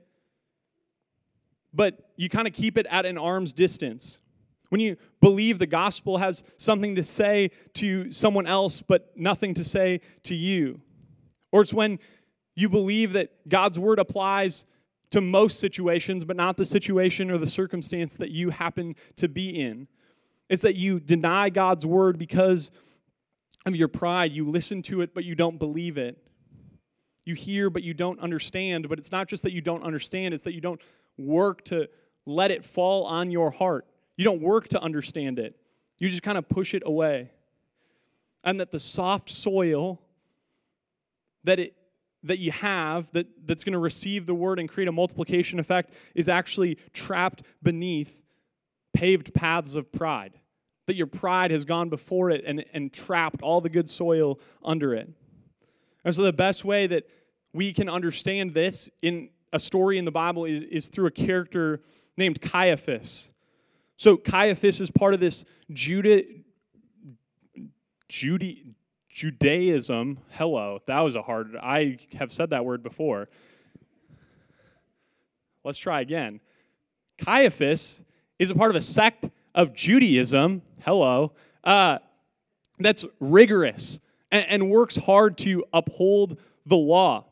but 1.75 2.11
you 2.17 2.31
kind 2.31 2.49
of 2.49 2.55
keep 2.55 2.79
it 2.79 2.87
at 2.89 3.05
an 3.05 3.19
arm's 3.19 3.53
distance. 3.53 4.23
When 4.71 4.81
you 4.81 4.97
believe 5.21 5.59
the 5.59 5.67
gospel 5.67 6.17
has 6.17 6.45
something 6.57 6.95
to 6.95 7.03
say 7.03 7.51
to 7.75 8.11
someone 8.11 8.47
else, 8.47 8.81
but 8.81 9.13
nothing 9.15 9.53
to 9.55 9.65
say 9.65 10.01
to 10.23 10.35
you. 10.35 10.81
Or 11.53 11.61
it's 11.61 11.75
when 11.75 11.99
you 12.57 12.71
believe 12.71 13.13
that 13.13 13.47
God's 13.47 13.79
word 13.79 13.99
applies 13.99 14.65
to 15.11 15.21
most 15.21 15.59
situations, 15.59 16.25
but 16.25 16.37
not 16.37 16.57
the 16.57 16.65
situation 16.65 17.31
or 17.31 17.39
the 17.39 17.49
circumstance 17.49 18.17
that 18.17 18.31
you 18.31 18.51
happen 18.51 18.95
to 19.17 19.29
be 19.29 19.51
in. 19.51 19.89
It's 20.49 20.63
that 20.63 20.77
you 20.77 21.01
deny 21.01 21.51
God's 21.51 21.87
word 21.87 22.19
because 22.19 22.71
of 23.67 23.77
your 23.77 23.89
pride. 23.89 24.33
You 24.33 24.49
listen 24.49 24.83
to 24.83 25.01
it, 25.01 25.15
but 25.15 25.25
you 25.25 25.35
don't 25.35 25.59
believe 25.59 25.99
it 25.99 26.19
you 27.29 27.35
hear 27.35 27.69
but 27.69 27.83
you 27.83 27.93
don't 27.93 28.19
understand. 28.21 28.89
But 28.89 28.99
it's 28.99 29.13
not 29.13 29.29
just 29.29 29.43
that 29.45 29.53
you 29.53 29.61
don't 29.61 29.85
understand, 29.85 30.35
it's 30.35 30.45
that 30.45 30.55
you 30.55 30.63
don't 30.63 30.81
work 31.19 31.63
to 31.67 31.89
let 32.25 32.51
it 32.51 32.65
fall 32.65 33.05
on 33.05 33.31
your 33.31 33.51
heart. 33.51 33.87
You 34.17 34.25
don't 34.25 34.41
work 34.41 34.69
to 34.69 34.81
understand 34.81 35.39
it, 35.39 35.55
you 35.99 36.09
just 36.09 36.23
kind 36.23 36.39
of 36.39 36.49
push 36.49 36.75
it 36.75 36.83
away. 36.85 37.31
And 38.43 38.61
that 38.61 38.71
the 38.71 38.81
soft 38.81 39.29
soil 39.29 40.01
that 41.45 41.59
it 41.59 41.75
that 42.23 42.39
you 42.39 42.51
have 42.51 43.11
that, 43.13 43.27
that's 43.47 43.65
going 43.65 43.73
to 43.73 43.79
receive 43.79 44.27
the 44.27 44.35
word 44.35 44.59
and 44.59 44.69
create 44.69 44.89
a 44.89 44.93
multiplication 44.93 45.59
effect 45.59 45.93
is 46.15 46.29
actually 46.29 46.77
trapped 46.93 47.43
beneath 47.63 48.23
paved 48.93 49.33
paths 49.35 49.75
of 49.75 49.93
pride. 49.93 50.33
That 50.87 50.97
your 50.97 51.07
pride 51.07 51.51
has 51.51 51.65
gone 51.65 51.91
before 51.91 52.31
it 52.31 52.43
and, 52.47 52.65
and 52.73 52.93
trapped 52.93 53.43
all 53.43 53.61
the 53.61 53.69
good 53.69 53.89
soil 53.91 54.41
under 54.65 54.95
it. 54.95 55.09
And 56.05 56.15
so, 56.15 56.23
the 56.23 56.33
best 56.33 56.65
way 56.65 56.87
that 56.87 57.07
we 57.53 57.73
can 57.73 57.89
understand 57.89 58.55
this 58.55 58.89
in, 59.03 59.29
a 59.53 59.61
story 59.61 59.99
in 59.99 60.05
the 60.05 60.11
Bible 60.11 60.45
is, 60.45 60.63
is 60.63 60.89
through 60.89 61.07
a 61.07 61.11
character 61.11 61.81
named 62.17 62.41
Caiaphas. 62.41 63.33
So 63.97 64.17
Caiaphas 64.17 64.81
is 64.81 64.91
part 64.91 65.15
of 65.15 65.21
this 65.21 65.45
Judah, 65.73 66.23
Judy, 68.09 68.65
Judaism. 69.19 70.19
Hello, 70.31 70.81
that 70.87 71.01
was 71.01 71.17
a 71.17 71.23
hard. 71.23 71.57
I 71.61 71.99
have 72.21 72.31
said 72.31 72.51
that 72.51 72.65
word 72.65 72.85
before. 72.85 73.27
Let's 75.65 75.79
try 75.79 76.01
again. 76.01 76.39
Caiaphas 77.19 78.05
is 78.39 78.51
a 78.53 78.55
part 78.55 78.71
of 78.71 78.77
a 78.77 78.81
sect 78.81 79.29
of 79.57 79.75
Judaism. 79.75 80.63
Hello, 80.85 81.33
uh, 81.65 81.99
that's 82.79 83.05
rigorous 83.19 83.99
and, 84.31 84.47
and 84.49 84.71
works 84.71 84.95
hard 84.95 85.37
to 85.39 85.65
uphold 85.73 86.41
the 86.65 86.77
law. 86.77 87.25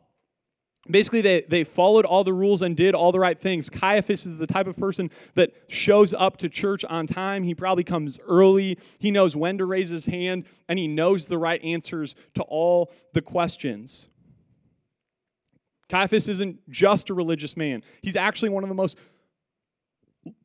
Basically, 0.90 1.20
they, 1.20 1.42
they 1.42 1.64
followed 1.64 2.04
all 2.04 2.24
the 2.24 2.32
rules 2.32 2.62
and 2.62 2.76
did 2.76 2.94
all 2.94 3.12
the 3.12 3.20
right 3.20 3.38
things. 3.38 3.68
Caiaphas 3.68 4.26
is 4.26 4.38
the 4.38 4.46
type 4.46 4.66
of 4.66 4.76
person 4.76 5.10
that 5.34 5.52
shows 5.68 6.14
up 6.14 6.36
to 6.38 6.48
church 6.48 6.84
on 6.84 7.06
time. 7.06 7.42
He 7.42 7.54
probably 7.54 7.84
comes 7.84 8.18
early. 8.26 8.78
He 8.98 9.10
knows 9.10 9.36
when 9.36 9.58
to 9.58 9.64
raise 9.64 9.90
his 9.90 10.06
hand, 10.06 10.46
and 10.68 10.78
he 10.78 10.88
knows 10.88 11.26
the 11.26 11.38
right 11.38 11.62
answers 11.62 12.14
to 12.34 12.42
all 12.42 12.92
the 13.12 13.22
questions. 13.22 14.08
Caiaphas 15.88 16.28
isn't 16.28 16.68
just 16.68 17.10
a 17.10 17.14
religious 17.14 17.56
man, 17.56 17.82
he's 18.02 18.16
actually 18.16 18.48
one 18.48 18.64
of 18.64 18.68
the 18.68 18.74
most 18.74 18.98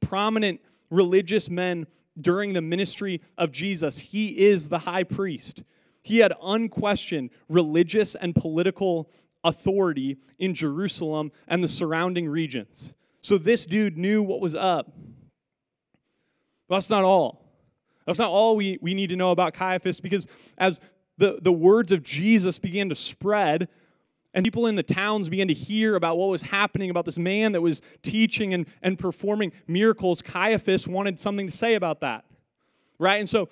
prominent 0.01 0.62
religious 0.89 1.50
men 1.50 1.88
during 2.17 2.53
the 2.53 2.62
ministry 2.62 3.19
of 3.38 3.51
Jesus. 3.51 4.00
He 4.00 4.38
is 4.45 4.69
the 4.69 4.79
high 4.79 5.03
priest. 5.03 5.63
He 6.03 6.19
had 6.19 6.33
unquestioned 6.41 7.31
religious 7.48 8.15
and 8.15 8.36
political 8.36 9.10
authority 9.43 10.17
in 10.39 10.53
Jerusalem 10.53 11.31
and 11.48 11.63
the 11.63 11.67
surrounding 11.67 12.29
regions. 12.29 12.95
So 13.21 13.38
this 13.38 13.65
dude 13.65 13.98
knew 13.98 14.24
what 14.24 14.41
was 14.41 14.55
up. 14.55 14.91
But 16.67 16.75
that's 16.75 16.89
not 16.89 17.03
all. 17.03 17.41
That's 18.05 18.19
not 18.19 18.29
all 18.29 18.55
we, 18.55 18.77
we 18.81 18.93
need 18.93 19.10
to 19.10 19.15
know 19.15 19.31
about 19.31 19.53
Caiaphas 19.53 20.00
because 20.00 20.27
as 20.57 20.79
the, 21.17 21.39
the 21.41 21.51
words 21.51 21.91
of 21.91 22.01
Jesus 22.01 22.57
began 22.57 22.89
to 22.89 22.95
spread, 22.95 23.67
and 24.33 24.45
people 24.45 24.65
in 24.67 24.75
the 24.75 24.83
towns 24.83 25.29
began 25.29 25.50
to 25.50 25.53
hear 25.53 25.95
about 25.95 26.17
what 26.17 26.29
was 26.29 26.41
happening 26.41 26.89
about 26.89 27.05
this 27.05 27.19
man 27.19 27.51
that 27.51 27.62
was 27.62 27.81
teaching 28.01 28.53
and, 28.53 28.65
and 28.81 28.98
performing 28.98 29.51
miracles. 29.67 30.21
Caiaphas 30.21 30.88
wanted 30.88 31.19
something 31.19 31.48
to 31.48 31.55
say 31.55 31.75
about 31.75 32.00
that. 32.01 32.25
Right? 32.98 33.19
And 33.19 33.27
so 33.27 33.50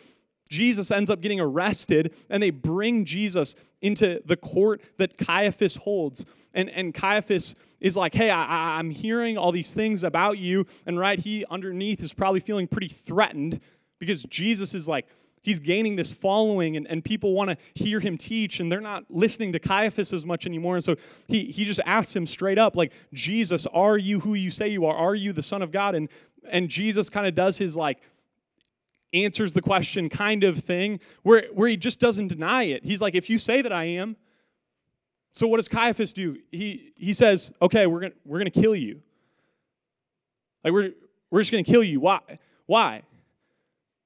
Jesus 0.50 0.92
ends 0.92 1.10
up 1.10 1.22
getting 1.22 1.40
arrested, 1.40 2.16
and 2.30 2.42
they 2.42 2.50
bring 2.50 3.06
Jesus 3.06 3.56
into 3.82 4.22
the 4.26 4.36
court 4.36 4.82
that 4.98 5.18
Caiaphas 5.18 5.78
holds. 5.78 6.26
And, 6.54 6.70
and 6.70 6.94
Caiaphas 6.94 7.56
is 7.80 7.96
like, 7.96 8.14
Hey, 8.14 8.30
I, 8.30 8.80
I'm 8.80 8.90
hearing 8.90 9.38
all 9.38 9.52
these 9.52 9.74
things 9.74 10.04
about 10.04 10.40
you. 10.40 10.66
And 10.86 11.00
right, 11.00 11.20
he 11.20 11.46
underneath 11.50 12.02
is 12.02 12.14
probably 12.14 12.40
feeling 12.40 12.68
pretty 12.68 12.88
threatened 12.88 13.62
because 14.00 14.24
Jesus 14.24 14.74
is 14.74 14.88
like, 14.88 15.08
he's 15.42 15.60
gaining 15.60 15.96
this 15.96 16.12
following 16.12 16.76
and, 16.76 16.88
and 16.88 17.04
people 17.04 17.34
want 17.34 17.50
to 17.50 17.58
hear 17.74 18.00
him 18.00 18.18
teach 18.18 18.60
and 18.60 18.72
they're 18.72 18.82
not 18.82 19.06
listening 19.10 19.54
to 19.54 19.60
caiaphas 19.60 20.12
as 20.12 20.26
much 20.26 20.46
anymore 20.46 20.76
and 20.76 20.84
so 20.84 20.96
he, 21.28 21.46
he 21.46 21.64
just 21.64 21.80
asks 21.86 22.14
him 22.14 22.28
straight 22.28 22.58
up 22.58 22.76
like 22.76 22.92
jesus 23.14 23.66
are 23.68 23.98
you 23.98 24.20
who 24.20 24.34
you 24.34 24.50
say 24.50 24.68
you 24.68 24.86
are 24.86 24.96
are 24.96 25.16
you 25.16 25.32
the 25.32 25.42
son 25.42 25.62
of 25.62 25.72
god 25.72 25.96
and 25.96 26.10
and 26.50 26.70
jesus 26.70 27.10
kind 27.10 27.26
of 27.26 27.36
does 27.36 27.58
his 27.58 27.78
like 27.78 28.02
answers 29.14 29.54
the 29.54 29.62
question 29.62 30.10
kind 30.10 30.44
of 30.44 30.58
thing 30.58 31.00
where, 31.24 31.48
where 31.54 31.68
he 31.68 31.78
just 31.78 32.00
doesn't 32.00 32.28
deny 32.28 32.64
it. 32.64 32.86
He's 32.86 33.02
like, 33.02 33.16
if 33.16 33.30
you 33.30 33.38
say 33.38 33.62
that 33.62 33.72
I 33.72 33.86
am, 33.86 34.16
so 35.32 35.48
what 35.48 35.58
does 35.58 35.68
Caiaphas 35.68 36.14
do? 36.14 36.38
He, 36.52 36.94
he 36.96 37.14
says, 37.14 37.54
okay, 37.62 37.88
we're 37.88 38.00
going 38.00 38.14
we're 38.26 38.40
gonna 38.40 38.50
kill 38.50 38.76
you. 38.76 39.02
Like, 40.64 40.74
we're, 40.74 40.92
we're 41.32 41.42
just 41.42 41.52
going 41.52 41.64
to 41.64 41.72
kill 41.72 41.84
you. 41.84 42.00
Why? 42.00 42.20
Why? 42.66 43.04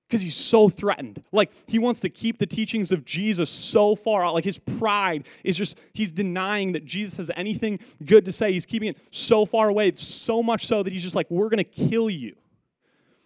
Because 0.08 0.22
he's 0.22 0.36
so 0.36 0.70
threatened. 0.70 1.24
Like, 1.32 1.52
he 1.68 1.80
wants 1.80 2.02
to 2.02 2.10
keep 2.10 2.38
the 2.38 2.46
teachings 2.46 2.92
of 2.92 3.06
Jesus 3.06 3.50
so 3.50 3.96
far 3.96 4.24
out. 4.24 4.34
Like, 4.34 4.44
his 4.44 4.60
pride 4.60 5.28
is 5.44 5.58
just, 5.58 5.80
he's 5.94 6.12
denying 6.12 6.74
that 6.74 6.86
Jesus 6.86 7.18
has 7.18 7.32
anything 7.36 7.80
good 8.06 8.26
to 8.26 8.32
say. 8.32 8.52
He's 8.52 8.66
keeping 8.66 8.90
it 8.90 8.98
so 9.12 9.46
far 9.46 9.70
away. 9.70 9.92
So 9.94 10.44
much 10.44 10.68
so 10.68 10.84
that 10.84 10.94
he's 10.94 11.02
just 11.02 11.16
like, 11.16 11.30
we're 11.32 11.50
going 11.50 11.64
to 11.64 11.64
kill 11.64 12.10
you. 12.10 12.36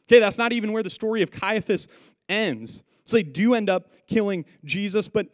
Okay, 0.09 0.19
that's 0.19 0.37
not 0.37 0.53
even 0.53 0.71
where 0.71 0.83
the 0.83 0.89
story 0.89 1.21
of 1.21 1.31
Caiaphas 1.31 1.87
ends. 2.29 2.83
So 3.05 3.17
they 3.17 3.23
do 3.23 3.53
end 3.53 3.69
up 3.69 3.89
killing 4.07 4.45
Jesus, 4.63 5.07
but 5.07 5.27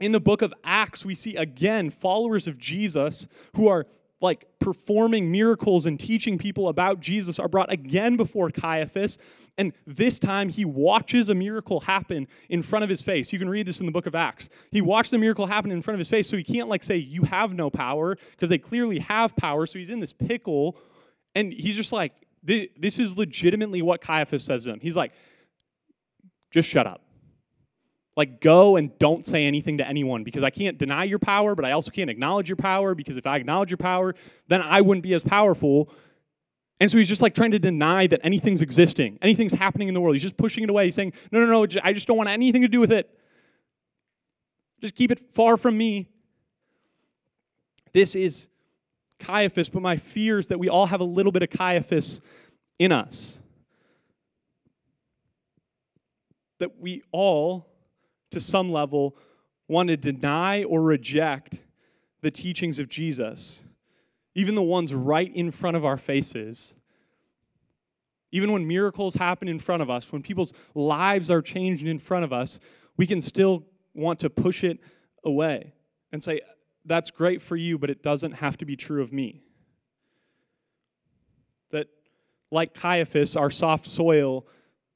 in 0.00 0.12
the 0.12 0.20
book 0.20 0.42
of 0.42 0.54
Acts, 0.64 1.04
we 1.04 1.14
see 1.14 1.36
again 1.36 1.90
followers 1.90 2.46
of 2.46 2.58
Jesus 2.58 3.28
who 3.54 3.68
are 3.68 3.86
like 4.20 4.44
performing 4.58 5.32
miracles 5.32 5.86
and 5.86 5.98
teaching 5.98 6.36
people 6.36 6.68
about 6.68 7.00
Jesus 7.00 7.38
are 7.38 7.48
brought 7.48 7.72
again 7.72 8.16
before 8.16 8.50
Caiaphas. 8.50 9.18
And 9.56 9.72
this 9.86 10.18
time 10.18 10.50
he 10.50 10.64
watches 10.64 11.28
a 11.30 11.34
miracle 11.34 11.80
happen 11.80 12.28
in 12.48 12.62
front 12.62 12.82
of 12.82 12.90
his 12.90 13.00
face. 13.00 13.32
You 13.32 13.38
can 13.38 13.48
read 13.48 13.66
this 13.66 13.80
in 13.80 13.86
the 13.86 13.92
book 13.92 14.06
of 14.06 14.14
Acts. 14.14 14.50
He 14.72 14.82
watched 14.82 15.10
the 15.10 15.18
miracle 15.18 15.46
happen 15.46 15.70
in 15.70 15.80
front 15.80 15.94
of 15.94 15.98
his 15.98 16.10
face, 16.10 16.28
so 16.28 16.36
he 16.36 16.44
can't 16.44 16.68
like 16.68 16.82
say, 16.82 16.96
You 16.96 17.22
have 17.24 17.54
no 17.54 17.70
power, 17.70 18.16
because 18.32 18.50
they 18.50 18.58
clearly 18.58 18.98
have 18.98 19.34
power. 19.36 19.64
So 19.64 19.78
he's 19.78 19.90
in 19.90 20.00
this 20.00 20.12
pickle. 20.12 20.76
And 21.34 21.52
he's 21.52 21.76
just 21.76 21.92
like, 21.92 22.12
this 22.42 22.98
is 22.98 23.16
legitimately 23.18 23.82
what 23.82 24.00
Caiaphas 24.00 24.44
says 24.44 24.64
to 24.64 24.70
him. 24.70 24.80
He's 24.80 24.96
like, 24.96 25.12
just 26.50 26.68
shut 26.68 26.86
up. 26.86 27.02
Like, 28.16 28.40
go 28.40 28.76
and 28.76 28.98
don't 28.98 29.24
say 29.24 29.46
anything 29.46 29.78
to 29.78 29.86
anyone 29.86 30.24
because 30.24 30.42
I 30.42 30.50
can't 30.50 30.76
deny 30.76 31.04
your 31.04 31.18
power, 31.18 31.54
but 31.54 31.64
I 31.64 31.72
also 31.72 31.90
can't 31.90 32.10
acknowledge 32.10 32.48
your 32.48 32.56
power 32.56 32.94
because 32.94 33.16
if 33.16 33.26
I 33.26 33.36
acknowledge 33.36 33.70
your 33.70 33.78
power, 33.78 34.14
then 34.48 34.60
I 34.60 34.80
wouldn't 34.82 35.04
be 35.04 35.14
as 35.14 35.22
powerful. 35.22 35.90
And 36.80 36.90
so 36.90 36.98
he's 36.98 37.08
just 37.08 37.22
like 37.22 37.34
trying 37.34 37.52
to 37.52 37.58
deny 37.58 38.06
that 38.08 38.20
anything's 38.22 38.62
existing, 38.62 39.18
anything's 39.22 39.52
happening 39.52 39.88
in 39.88 39.94
the 39.94 40.00
world. 40.00 40.14
He's 40.14 40.22
just 40.22 40.36
pushing 40.36 40.64
it 40.64 40.70
away. 40.70 40.86
He's 40.86 40.94
saying, 40.94 41.14
no, 41.30 41.40
no, 41.40 41.46
no, 41.46 41.80
I 41.82 41.92
just 41.92 42.08
don't 42.08 42.16
want 42.16 42.28
anything 42.28 42.62
to 42.62 42.68
do 42.68 42.80
with 42.80 42.92
it. 42.92 43.08
Just 44.80 44.96
keep 44.96 45.10
it 45.10 45.20
far 45.32 45.56
from 45.56 45.78
me. 45.78 46.08
This 47.92 48.14
is 48.14 48.49
Caiaphas, 49.20 49.68
but 49.68 49.82
my 49.82 49.96
fear 49.96 50.38
is 50.38 50.48
that 50.48 50.58
we 50.58 50.68
all 50.68 50.86
have 50.86 51.00
a 51.00 51.04
little 51.04 51.32
bit 51.32 51.42
of 51.42 51.50
Caiaphas 51.50 52.20
in 52.78 52.92
us. 52.92 53.40
That 56.58 56.78
we 56.80 57.02
all, 57.12 57.68
to 58.32 58.40
some 58.40 58.72
level, 58.72 59.16
want 59.68 59.88
to 59.88 59.96
deny 59.96 60.64
or 60.64 60.82
reject 60.82 61.64
the 62.22 62.30
teachings 62.30 62.78
of 62.78 62.88
Jesus, 62.88 63.64
even 64.34 64.54
the 64.54 64.62
ones 64.62 64.94
right 64.94 65.34
in 65.34 65.50
front 65.50 65.76
of 65.76 65.84
our 65.84 65.96
faces. 65.96 66.76
Even 68.32 68.52
when 68.52 68.66
miracles 68.66 69.14
happen 69.14 69.48
in 69.48 69.58
front 69.58 69.82
of 69.82 69.90
us, 69.90 70.12
when 70.12 70.22
people's 70.22 70.52
lives 70.74 71.30
are 71.30 71.42
changed 71.42 71.86
in 71.86 71.98
front 71.98 72.24
of 72.24 72.32
us, 72.32 72.60
we 72.96 73.06
can 73.06 73.20
still 73.20 73.64
want 73.94 74.20
to 74.20 74.30
push 74.30 74.62
it 74.62 74.78
away 75.24 75.72
and 76.12 76.22
say, 76.22 76.40
that's 76.84 77.10
great 77.10 77.42
for 77.42 77.56
you, 77.56 77.78
but 77.78 77.90
it 77.90 78.02
doesn't 78.02 78.32
have 78.32 78.56
to 78.58 78.64
be 78.64 78.76
true 78.76 79.02
of 79.02 79.12
me. 79.12 79.42
That, 81.70 81.88
like 82.50 82.74
Caiaphas, 82.74 83.36
our 83.36 83.50
soft 83.50 83.86
soil 83.86 84.46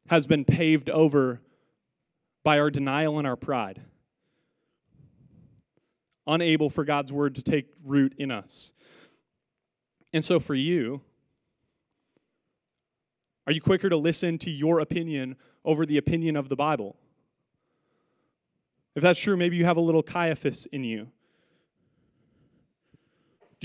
has 0.08 0.26
been 0.26 0.44
paved 0.44 0.90
over 0.90 1.40
by 2.42 2.58
our 2.58 2.70
denial 2.70 3.18
and 3.18 3.26
our 3.26 3.36
pride, 3.36 3.80
unable 6.26 6.68
for 6.68 6.84
God's 6.84 7.12
word 7.12 7.36
to 7.36 7.42
take 7.42 7.66
root 7.84 8.14
in 8.18 8.30
us. 8.30 8.72
And 10.12 10.22
so, 10.22 10.38
for 10.38 10.54
you, 10.54 11.02
are 13.46 13.52
you 13.52 13.60
quicker 13.60 13.88
to 13.88 13.96
listen 13.96 14.38
to 14.38 14.50
your 14.50 14.80
opinion 14.80 15.36
over 15.64 15.84
the 15.84 15.98
opinion 15.98 16.36
of 16.36 16.48
the 16.48 16.56
Bible? 16.56 16.96
If 18.94 19.02
that's 19.02 19.18
true, 19.18 19.36
maybe 19.36 19.56
you 19.56 19.64
have 19.64 19.76
a 19.76 19.82
little 19.82 20.02
Caiaphas 20.02 20.66
in 20.66 20.84
you. 20.84 21.08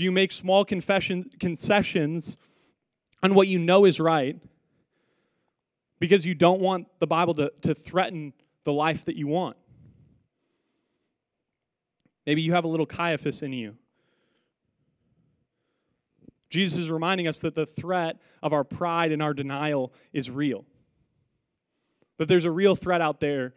Do 0.00 0.04
you 0.04 0.12
make 0.12 0.32
small 0.32 0.64
concessions 0.64 2.38
on 3.22 3.34
what 3.34 3.48
you 3.48 3.58
know 3.58 3.84
is 3.84 4.00
right 4.00 4.34
because 5.98 6.24
you 6.24 6.34
don't 6.34 6.62
want 6.62 6.86
the 7.00 7.06
Bible 7.06 7.34
to, 7.34 7.52
to 7.60 7.74
threaten 7.74 8.32
the 8.64 8.72
life 8.72 9.04
that 9.04 9.16
you 9.16 9.26
want? 9.26 9.58
Maybe 12.24 12.40
you 12.40 12.52
have 12.54 12.64
a 12.64 12.68
little 12.68 12.86
Caiaphas 12.86 13.42
in 13.42 13.52
you. 13.52 13.76
Jesus 16.48 16.78
is 16.78 16.90
reminding 16.90 17.28
us 17.28 17.40
that 17.40 17.54
the 17.54 17.66
threat 17.66 18.22
of 18.42 18.54
our 18.54 18.64
pride 18.64 19.12
and 19.12 19.22
our 19.22 19.34
denial 19.34 19.92
is 20.14 20.30
real. 20.30 20.64
That 22.16 22.26
there's 22.26 22.46
a 22.46 22.50
real 22.50 22.74
threat 22.74 23.02
out 23.02 23.20
there 23.20 23.52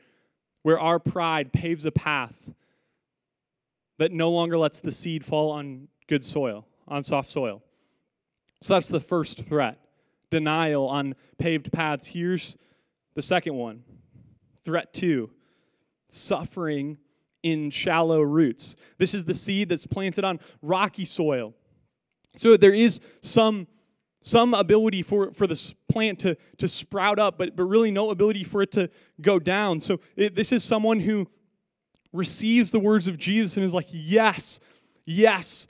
where 0.62 0.78
our 0.78 1.00
pride 1.00 1.54
paves 1.54 1.86
a 1.86 1.92
path 1.94 2.52
that 3.98 4.12
no 4.12 4.30
longer 4.30 4.58
lets 4.58 4.82
the 4.82 4.92
seed 4.92 5.24
fall 5.24 5.50
on 5.50 5.88
good 6.08 6.24
soil, 6.24 6.68
on 6.88 7.04
soft 7.04 7.30
soil. 7.30 7.62
So 8.62 8.76
that's 8.76 8.88
the 8.88 9.00
first 9.00 9.46
threat 9.46 9.80
denial 10.30 10.88
on 10.88 11.16
paved 11.38 11.72
paths. 11.72 12.08
Here's 12.08 12.58
the 13.14 13.22
second 13.22 13.56
one 13.56 13.84
threat 14.64 14.94
two 14.94 15.30
suffering 16.08 16.98
in 17.44 17.70
shallow 17.70 18.22
roots. 18.22 18.78
This 18.98 19.14
is 19.14 19.26
the 19.26 19.34
seed 19.34 19.70
that's 19.70 19.86
planted 19.86 20.24
on 20.24 20.40
rocky 20.62 21.06
soil. 21.06 21.54
So 22.34 22.58
there 22.58 22.74
is 22.74 23.02
some 23.22 23.68
some 24.26 24.54
ability 24.54 25.02
for, 25.02 25.34
for 25.34 25.46
this 25.46 25.74
plant 25.90 26.20
to, 26.20 26.38
to 26.58 26.66
sprout 26.66 27.20
up, 27.20 27.38
but, 27.38 27.58
but 27.58 27.66
really 27.66 27.92
no 27.92 28.10
ability 28.10 28.46
for 28.46 28.62
it 28.62 28.72
to 28.72 28.90
go 29.20 29.38
down. 29.38 29.82
So 29.82 30.00
it, 30.16 30.34
this 30.34 30.54
is 30.54 30.64
someone 30.64 31.02
who 31.02 31.28
receives 32.14 32.72
the 32.72 32.80
words 32.80 33.10
of 33.10 33.18
Jesus 33.18 33.58
and 33.58 33.66
is 33.66 33.74
like, 33.74 33.88
Yes, 33.92 34.62
yes, 35.06 35.68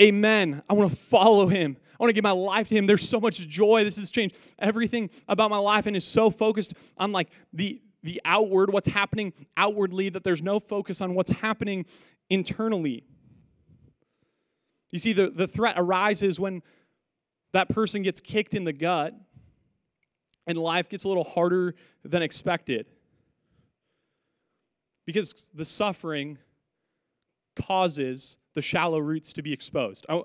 amen. 0.00 0.62
I 0.68 0.74
want 0.74 0.90
to 0.90 0.96
follow 0.96 1.46
him. 1.46 1.76
I 1.92 2.02
want 2.02 2.10
to 2.10 2.14
give 2.14 2.24
my 2.24 2.30
life 2.30 2.68
to 2.68 2.74
him. 2.74 2.86
There's 2.86 3.06
so 3.06 3.20
much 3.20 3.46
joy. 3.46 3.84
This 3.84 3.98
has 3.98 4.10
changed 4.10 4.36
everything 4.58 5.10
about 5.28 5.50
my 5.50 5.58
life 5.58 5.86
and 5.86 5.94
is 5.94 6.04
so 6.04 6.30
focused 6.30 6.74
on 6.96 7.12
like 7.12 7.28
the 7.52 7.80
the 8.02 8.20
outward, 8.24 8.72
what's 8.72 8.88
happening 8.88 9.32
outwardly, 9.58 10.08
that 10.08 10.24
there's 10.24 10.42
no 10.42 10.58
focus 10.58 11.02
on 11.02 11.14
what's 11.14 11.30
happening 11.30 11.84
internally. 12.30 13.04
You 14.90 14.98
see, 14.98 15.12
the, 15.12 15.30
the 15.30 15.46
threat 15.46 15.74
arises 15.76 16.40
when 16.40 16.62
that 17.52 17.68
person 17.68 18.02
gets 18.02 18.20
kicked 18.20 18.54
in 18.54 18.64
the 18.64 18.72
gut 18.72 19.14
and 20.46 20.58
life 20.58 20.88
gets 20.88 21.04
a 21.04 21.08
little 21.08 21.24
harder 21.24 21.74
than 22.04 22.22
expected. 22.22 22.86
Because 25.06 25.50
the 25.54 25.64
suffering 25.64 26.38
causes 27.56 28.38
the 28.54 28.62
shallow 28.62 28.98
roots 28.98 29.32
to 29.34 29.42
be 29.42 29.52
exposed. 29.52 30.06
I, 30.08 30.22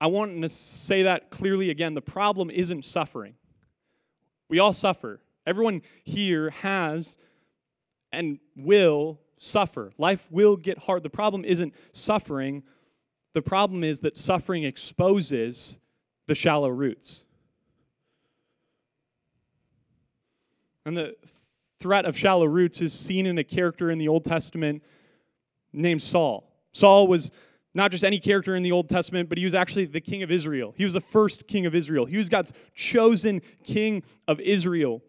I 0.00 0.06
want 0.08 0.40
to 0.42 0.48
say 0.48 1.02
that 1.02 1.30
clearly 1.30 1.70
again. 1.70 1.94
The 1.94 2.02
problem 2.02 2.50
isn't 2.50 2.84
suffering. 2.84 3.34
We 4.48 4.58
all 4.58 4.72
suffer. 4.72 5.20
Everyone 5.46 5.82
here 6.04 6.50
has 6.50 7.18
and 8.12 8.38
will 8.56 9.20
suffer. 9.38 9.90
Life 9.98 10.28
will 10.30 10.56
get 10.56 10.78
hard. 10.78 11.02
The 11.02 11.10
problem 11.10 11.44
isn't 11.44 11.74
suffering. 11.92 12.62
The 13.32 13.42
problem 13.42 13.84
is 13.84 14.00
that 14.00 14.16
suffering 14.16 14.64
exposes 14.64 15.78
the 16.26 16.34
shallow 16.34 16.68
roots. 16.68 17.24
And 20.84 20.96
the 20.96 21.16
threat 21.78 22.04
of 22.04 22.16
shallow 22.16 22.46
roots 22.46 22.80
is 22.80 22.92
seen 22.92 23.26
in 23.26 23.38
a 23.38 23.44
character 23.44 23.90
in 23.90 23.98
the 23.98 24.08
Old 24.08 24.24
Testament 24.24 24.82
named 25.76 26.02
Saul. 26.02 26.52
Saul 26.72 27.06
was 27.06 27.30
not 27.74 27.90
just 27.90 28.04
any 28.04 28.18
character 28.18 28.56
in 28.56 28.62
the 28.62 28.72
Old 28.72 28.88
Testament, 28.88 29.28
but 29.28 29.38
he 29.38 29.44
was 29.44 29.54
actually 29.54 29.84
the 29.84 30.00
king 30.00 30.22
of 30.22 30.30
Israel. 30.30 30.74
He 30.76 30.84
was 30.84 30.94
the 30.94 31.00
first 31.00 31.46
king 31.46 31.66
of 31.66 31.74
Israel. 31.74 32.06
He 32.06 32.16
was 32.16 32.28
God's 32.28 32.52
chosen 32.74 33.42
king 33.64 34.02
of 34.26 34.40
Israel. 34.40 35.02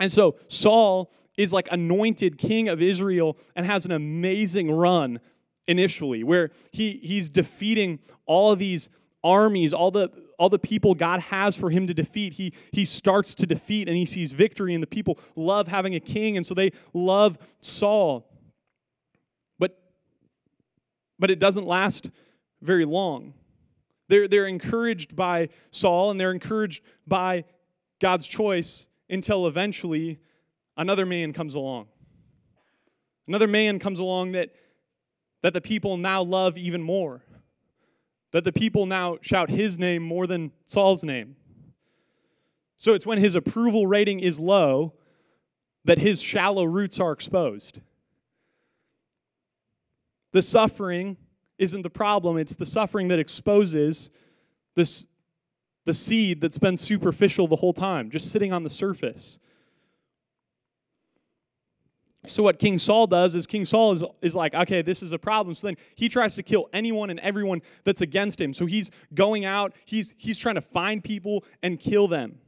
And 0.00 0.10
so 0.10 0.36
Saul 0.48 1.12
is 1.36 1.52
like 1.52 1.68
anointed 1.70 2.38
king 2.38 2.68
of 2.68 2.80
Israel 2.80 3.36
and 3.54 3.66
has 3.66 3.84
an 3.84 3.92
amazing 3.92 4.70
run 4.70 5.20
initially 5.66 6.24
where 6.24 6.50
he, 6.72 6.98
he's 7.02 7.28
defeating 7.28 8.00
all 8.26 8.52
of 8.52 8.58
these 8.58 8.88
armies, 9.22 9.72
all 9.72 9.90
the 9.90 10.10
all 10.38 10.48
the 10.48 10.58
people 10.58 10.96
God 10.96 11.20
has 11.20 11.54
for 11.54 11.70
him 11.70 11.86
to 11.86 11.94
defeat, 11.94 12.32
he, 12.32 12.52
he 12.72 12.84
starts 12.84 13.32
to 13.36 13.46
defeat 13.46 13.86
and 13.86 13.96
he 13.96 14.04
sees 14.04 14.32
victory, 14.32 14.74
and 14.74 14.82
the 14.82 14.88
people 14.88 15.20
love 15.36 15.68
having 15.68 15.94
a 15.94 16.00
king, 16.00 16.36
and 16.36 16.44
so 16.44 16.52
they 16.52 16.72
love 16.92 17.38
Saul. 17.60 18.28
But, 21.22 21.30
it 21.30 21.38
doesn't 21.38 21.66
last 21.66 22.10
very 22.60 22.84
long. 22.84 23.34
They're, 24.08 24.26
they're 24.26 24.48
encouraged 24.48 25.14
by 25.14 25.50
Saul 25.70 26.10
and 26.10 26.20
they're 26.20 26.32
encouraged 26.32 26.84
by 27.06 27.44
God's 28.00 28.26
choice 28.26 28.88
until 29.08 29.46
eventually 29.46 30.18
another 30.76 31.06
man 31.06 31.32
comes 31.32 31.54
along. 31.54 31.86
Another 33.28 33.46
man 33.46 33.78
comes 33.78 34.00
along 34.00 34.32
that, 34.32 34.50
that 35.42 35.52
the 35.52 35.60
people 35.60 35.96
now 35.96 36.22
love 36.22 36.58
even 36.58 36.82
more 36.82 37.22
that 38.32 38.44
the 38.44 38.52
people 38.52 38.86
now 38.86 39.18
shout 39.20 39.50
his 39.50 39.78
name 39.78 40.02
more 40.02 40.26
than 40.26 40.50
Saul's 40.64 41.04
name. 41.04 41.36
So 42.76 42.94
it's 42.94 43.06
when 43.06 43.18
his 43.18 43.34
approval 43.34 43.86
rating 43.86 44.20
is 44.20 44.40
low 44.40 44.94
that 45.84 45.98
his 45.98 46.20
shallow 46.20 46.64
roots 46.64 46.98
are 46.98 47.12
exposed. 47.12 47.80
The 50.32 50.42
suffering 50.42 51.16
isn't 51.58 51.82
the 51.82 51.90
problem, 51.90 52.38
it's 52.38 52.54
the 52.54 52.66
suffering 52.66 53.08
that 53.08 53.18
exposes 53.18 54.10
this, 54.74 55.06
the 55.84 55.94
seed 55.94 56.40
that's 56.40 56.58
been 56.58 56.76
superficial 56.76 57.46
the 57.46 57.56
whole 57.56 57.72
time, 57.72 58.10
just 58.10 58.32
sitting 58.32 58.52
on 58.52 58.62
the 58.62 58.70
surface. 58.70 59.38
So 62.26 62.44
what 62.44 62.58
King 62.60 62.78
Saul 62.78 63.08
does 63.08 63.34
is 63.34 63.48
King 63.48 63.64
Saul 63.64 63.92
is, 63.92 64.04
is 64.22 64.36
like, 64.36 64.54
okay, 64.54 64.80
this 64.80 65.02
is 65.02 65.12
a 65.12 65.18
problem. 65.18 65.54
So 65.54 65.66
then 65.66 65.76
he 65.96 66.08
tries 66.08 66.36
to 66.36 66.42
kill 66.42 66.68
anyone 66.72 67.10
and 67.10 67.18
everyone 67.20 67.62
that's 67.84 68.00
against 68.00 68.40
him. 68.40 68.52
So 68.52 68.64
he's 68.66 68.92
going 69.12 69.44
out, 69.44 69.74
he's 69.84 70.14
he's 70.16 70.38
trying 70.38 70.54
to 70.54 70.60
find 70.60 71.02
people 71.02 71.44
and 71.64 71.80
kill 71.80 72.06
them. 72.06 72.38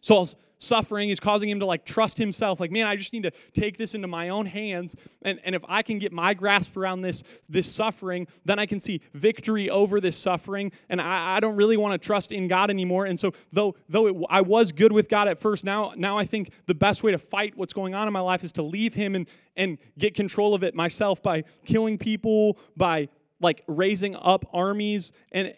Saul's 0.00 0.34
suffering. 0.58 1.10
Is 1.10 1.20
causing 1.20 1.48
him 1.48 1.60
to 1.60 1.66
like 1.66 1.84
trust 1.84 2.18
himself. 2.18 2.60
Like 2.60 2.70
man 2.70 2.86
i 2.86 2.96
just 2.96 3.12
need 3.12 3.24
to 3.24 3.30
take 3.52 3.76
this 3.76 3.94
into 3.94 4.08
my 4.08 4.28
own 4.28 4.46
hands. 4.46 4.96
And, 5.22 5.40
and 5.44 5.54
if 5.54 5.64
i 5.68 5.82
can 5.82 5.98
get 5.98 6.12
my 6.12 6.34
grasp 6.34 6.76
around 6.76 7.02
this 7.02 7.22
this 7.48 7.72
suffering 7.72 8.26
then 8.44 8.58
i 8.58 8.66
can 8.66 8.80
see 8.80 9.00
victory 9.12 9.70
over 9.70 10.00
this 10.00 10.16
suffering. 10.16 10.72
And 10.88 11.00
i, 11.00 11.36
I 11.36 11.40
don't 11.40 11.56
really 11.56 11.76
want 11.76 12.00
to 12.00 12.04
trust 12.04 12.32
in 12.32 12.48
god 12.48 12.70
anymore. 12.70 13.06
And 13.06 13.18
so 13.18 13.32
though 13.52 13.74
though 13.88 14.06
it, 14.06 14.16
i 14.30 14.40
was 14.40 14.72
good 14.72 14.92
with 14.92 15.08
god 15.08 15.28
at 15.28 15.38
first 15.38 15.64
now 15.64 15.92
now 15.96 16.18
i 16.18 16.24
think 16.24 16.50
the 16.66 16.74
best 16.74 17.02
way 17.02 17.12
to 17.12 17.18
fight 17.18 17.56
what's 17.56 17.72
going 17.72 17.94
on 17.94 18.06
in 18.06 18.12
my 18.12 18.20
life 18.20 18.44
is 18.44 18.52
to 18.52 18.62
leave 18.62 18.94
him 18.94 19.14
and 19.14 19.28
and 19.56 19.78
get 19.98 20.14
control 20.14 20.54
of 20.54 20.62
it 20.62 20.74
myself 20.74 21.22
by 21.22 21.44
killing 21.64 21.98
people 21.98 22.58
by 22.76 23.08
like 23.40 23.62
raising 23.66 24.16
up 24.16 24.44
armies 24.52 25.12
and 25.32 25.54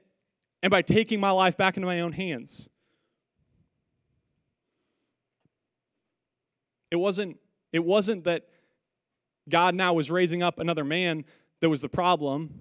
and 0.63 0.71
by 0.71 0.83
taking 0.83 1.21
my 1.21 1.31
life 1.31 1.57
back 1.57 1.77
into 1.77 1.87
my 1.87 2.01
own 2.01 2.13
hands 2.13 2.69
It 6.91 6.97
wasn't, 6.97 7.39
it 7.73 7.85
wasn't 7.85 8.25
that 8.25 8.47
God 9.49 9.75
now 9.75 9.95
was 9.95 10.11
raising 10.11 10.43
up 10.43 10.59
another 10.59 10.85
man 10.85 11.25
that 11.61 11.69
was 11.69 11.81
the 11.81 11.89
problem. 11.89 12.61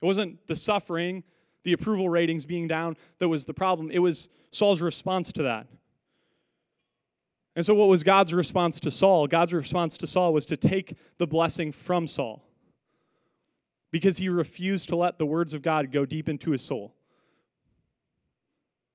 It 0.00 0.06
wasn't 0.06 0.46
the 0.46 0.56
suffering, 0.56 1.24
the 1.64 1.72
approval 1.72 2.08
ratings 2.08 2.44
being 2.44 2.68
down 2.68 2.96
that 3.18 3.28
was 3.28 3.44
the 3.44 3.54
problem. 3.54 3.90
It 3.90 4.00
was 4.00 4.28
Saul's 4.50 4.80
response 4.80 5.32
to 5.32 5.42
that. 5.44 5.66
And 7.56 7.64
so, 7.64 7.74
what 7.74 7.88
was 7.88 8.04
God's 8.04 8.32
response 8.32 8.78
to 8.80 8.90
Saul? 8.90 9.26
God's 9.26 9.52
response 9.52 9.98
to 9.98 10.06
Saul 10.06 10.32
was 10.32 10.46
to 10.46 10.56
take 10.56 10.96
the 11.18 11.26
blessing 11.26 11.72
from 11.72 12.06
Saul 12.06 12.44
because 13.90 14.18
he 14.18 14.28
refused 14.28 14.88
to 14.90 14.96
let 14.96 15.18
the 15.18 15.26
words 15.26 15.54
of 15.54 15.62
God 15.62 15.90
go 15.90 16.06
deep 16.06 16.28
into 16.28 16.52
his 16.52 16.62
soul. 16.62 16.94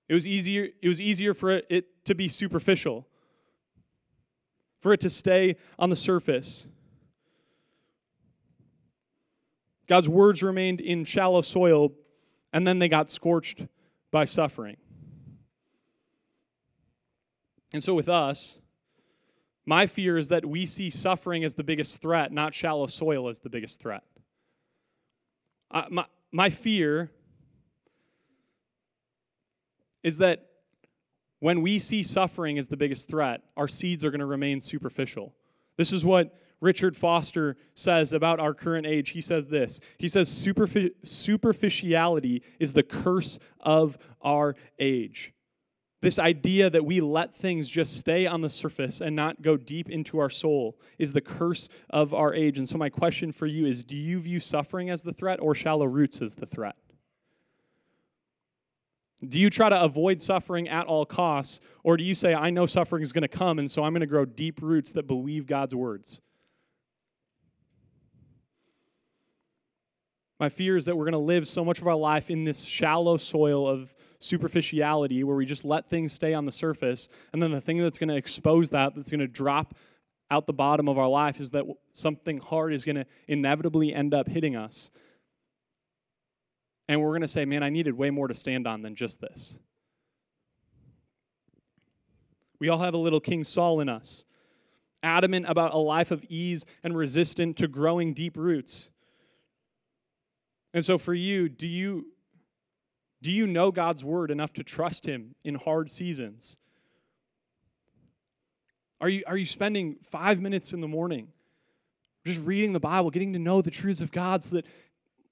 It 0.08 0.14
was 0.14 0.28
easier, 0.28 0.70
it 0.82 0.88
was 0.88 1.02
easier 1.02 1.34
for 1.34 1.62
it 1.70 2.06
to 2.06 2.16
be 2.16 2.28
superficial 2.28 3.08
for 4.84 4.92
it 4.92 5.00
to 5.00 5.10
stay 5.10 5.56
on 5.80 5.90
the 5.90 5.96
surface. 5.96 6.68
God's 9.88 10.10
words 10.10 10.44
remained 10.44 10.82
in 10.82 11.06
shallow 11.06 11.40
soil, 11.40 11.94
and 12.52 12.68
then 12.68 12.80
they 12.80 12.90
got 12.90 13.10
scorched 13.10 13.66
by 14.12 14.26
suffering. 14.26 14.76
And 17.72 17.82
so, 17.82 17.94
with 17.94 18.10
us, 18.10 18.60
my 19.66 19.86
fear 19.86 20.18
is 20.18 20.28
that 20.28 20.46
we 20.46 20.66
see 20.66 20.90
suffering 20.90 21.46
as 21.46 21.54
the 21.54 21.64
biggest 21.64 22.02
threat, 22.02 22.34
not 22.34 22.54
shallow 22.54 22.88
soil 22.88 23.30
as 23.30 23.40
the 23.40 23.50
biggest 23.50 23.82
threat. 23.82 24.04
My, 25.90 26.06
my 26.34 26.50
fear 26.50 27.10
is 30.04 30.18
that 30.18 30.46
when 31.44 31.62
we 31.62 31.78
see 31.78 32.02
suffering 32.04 32.58
as 32.58 32.70
the 32.70 32.78
biggest 32.78 33.10
threat, 33.10 33.42
our 33.58 33.68
seeds 33.68 34.06
are 34.06 34.12
going 34.12 34.22
to 34.22 34.26
remain 34.26 34.62
superficial. 34.62 35.36
This 35.76 35.92
is 35.92 36.06
what 36.06 36.34
Richard 36.62 36.96
Foster 36.96 37.58
says 37.76 38.14
about 38.14 38.40
our 38.40 38.54
current 38.54 38.88
age. 38.88 39.10
He 39.10 39.20
says 39.20 39.48
this 39.48 39.82
He 39.98 40.08
says, 40.08 40.30
superficiality 40.30 42.44
is 42.62 42.72
the 42.72 42.84
curse 42.84 43.40
of 43.60 43.98
our 44.22 44.56
age. 44.80 45.34
This 46.00 46.18
idea 46.18 46.70
that 46.70 46.86
we 46.86 47.02
let 47.02 47.36
things 47.36 47.68
just 47.68 47.98
stay 47.98 48.26
on 48.26 48.40
the 48.40 48.50
surface 48.50 49.02
and 49.02 49.14
not 49.14 49.42
go 49.42 49.58
deep 49.58 49.90
into 49.90 50.20
our 50.20 50.30
soul 50.30 50.80
is 50.98 51.12
the 51.12 51.20
curse 51.20 51.68
of 51.90 52.14
our 52.14 52.34
age. 52.34 52.58
And 52.58 52.70
so, 52.70 52.78
my 52.78 52.88
question 52.88 53.34
for 53.34 53.48
you 53.48 53.66
is 53.66 53.84
do 53.84 53.98
you 53.98 54.22
view 54.22 54.40
suffering 54.40 54.90
as 54.90 55.04
the 55.04 55.12
threat 55.12 55.42
or 55.42 55.54
shallow 55.54 55.88
roots 55.88 56.22
as 56.22 56.36
the 56.36 56.46
threat? 56.46 56.78
Do 59.26 59.40
you 59.40 59.50
try 59.50 59.70
to 59.70 59.82
avoid 59.82 60.22
suffering 60.22 60.68
at 60.68 60.86
all 60.86 61.06
costs, 61.06 61.62
or 61.84 61.96
do 61.96 62.04
you 62.04 62.14
say, 62.14 62.34
I 62.34 62.50
know 62.50 62.66
suffering 62.66 63.04
is 63.04 63.14
going 63.14 63.22
to 63.22 63.28
come, 63.28 63.58
and 63.58 63.72
so 63.72 63.84
I'm 63.84 63.94
going 63.94 64.02
to 64.02 64.08
grow 64.08 64.26
deep 64.26 64.62
roots 64.62 64.92
that 64.94 65.08
believe 65.08 65.48
God's 65.48 65.74
words? 65.74 66.22
My 70.40 70.50
fear 70.50 70.76
is 70.76 70.86
that 70.86 70.98
we're 70.98 71.06
going 71.06 71.14
to 71.14 71.20
live 71.20 71.48
so 71.48 71.64
much 71.64 71.80
of 71.80 71.88
our 71.88 71.96
life 71.96 72.30
in 72.30 72.44
this 72.44 72.66
shallow 72.66 73.16
soil 73.16 73.66
of 73.66 73.96
superficiality 74.20 75.24
where 75.24 75.38
we 75.38 75.46
just 75.46 75.64
let 75.64 75.88
things 75.88 76.12
stay 76.12 76.34
on 76.34 76.44
the 76.44 76.52
surface, 76.52 77.08
and 77.32 77.42
then 77.42 77.52
the 77.52 77.62
thing 77.62 77.78
that's 77.78 77.98
going 77.98 78.10
to 78.10 78.18
expose 78.18 78.72
that, 78.72 78.94
that's 78.94 79.10
going 79.10 79.22
to 79.22 79.28
drop 79.28 79.74
out 80.32 80.48
the 80.48 80.54
bottom 80.54 80.90
of 80.90 80.98
our 80.98 81.08
life, 81.08 81.40
is 81.40 81.52
that 81.52 81.64
something 81.94 82.40
hard 82.40 82.74
is 82.74 82.84
going 82.84 82.98
to 82.98 83.06
inevitably 83.28 83.94
end 83.94 84.14
up 84.14 84.28
hitting 84.28 84.58
us. 84.58 84.92
And 86.88 87.02
we're 87.02 87.12
going 87.12 87.22
to 87.22 87.28
say, 87.28 87.46
man, 87.46 87.64
I 87.64 87.70
needed 87.70 87.94
way 87.94 88.10
more 88.10 88.28
to 88.28 88.34
stand 88.34 88.68
on 88.68 88.82
than 88.82 88.96
just 88.96 89.22
this. 89.22 89.60
We 92.60 92.70
all 92.70 92.78
have 92.78 92.94
a 92.94 92.98
little 92.98 93.20
King 93.20 93.44
Saul 93.44 93.80
in 93.80 93.90
us, 93.90 94.26
adamant 95.02 95.46
about 95.50 95.74
a 95.74 95.78
life 95.78 96.12
of 96.12 96.24
ease 96.30 96.66
and 96.84 96.96
resistant 96.96 97.58
to 97.58 97.68
growing 97.68 98.14
deep 98.14 98.38
roots. 98.38 98.92
And 100.74 100.84
so 100.84 100.98
for 100.98 101.14
you, 101.14 101.50
do 101.50 101.68
you 101.68 102.08
do 103.24 103.32
you 103.32 103.48
know 103.48 103.72
God's 103.72 104.04
word 104.04 104.32
enough 104.32 104.52
to 104.54 104.64
trust 104.64 105.06
him 105.06 105.34
in 105.46 105.56
hard 105.56 105.90
seasons? 105.90 106.58
Are 109.00 109.08
you, 109.08 109.24
are 109.26 109.38
you 109.38 109.46
spending 109.46 109.96
five 110.02 110.42
minutes 110.42 110.74
in 110.74 110.82
the 110.82 110.90
morning 110.90 111.30
just 112.26 112.46
reading 112.46 112.74
the 112.74 112.82
Bible, 112.82 113.10
getting 113.12 113.32
to 113.32 113.40
know 113.40 113.62
the 113.62 113.72
truths 113.72 114.02
of 114.02 114.12
God 114.12 114.44
so 114.44 114.58
that 114.58 114.66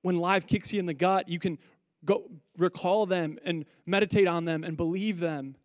when 0.01 0.17
life 0.17 0.47
kicks 0.47 0.73
you 0.73 0.79
in 0.79 0.85
the 0.85 0.93
gut, 0.93 1.29
you 1.29 1.39
can 1.39 1.57
go 2.03 2.29
recall 2.57 3.05
them 3.05 3.37
and 3.43 3.65
meditate 3.85 4.27
on 4.27 4.45
them 4.45 4.63
and 4.63 4.75
believe 4.75 5.19
them? 5.19 5.55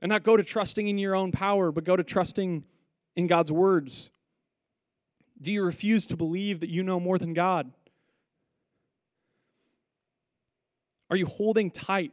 And 0.00 0.10
not 0.10 0.22
go 0.22 0.36
to 0.36 0.44
trusting 0.44 0.86
in 0.86 0.96
your 0.96 1.16
own 1.16 1.32
power, 1.32 1.72
but 1.72 1.84
go 1.84 1.96
to 1.96 2.04
trusting 2.04 2.64
in 3.16 3.26
God's 3.26 3.50
words. 3.50 4.10
Do 5.40 5.50
you 5.50 5.64
refuse 5.64 6.06
to 6.06 6.16
believe 6.16 6.60
that 6.60 6.70
you 6.70 6.82
know 6.82 7.00
more 7.00 7.18
than 7.18 7.34
God? 7.34 7.72
Are 11.10 11.16
you 11.16 11.26
holding 11.26 11.70
tight 11.70 12.12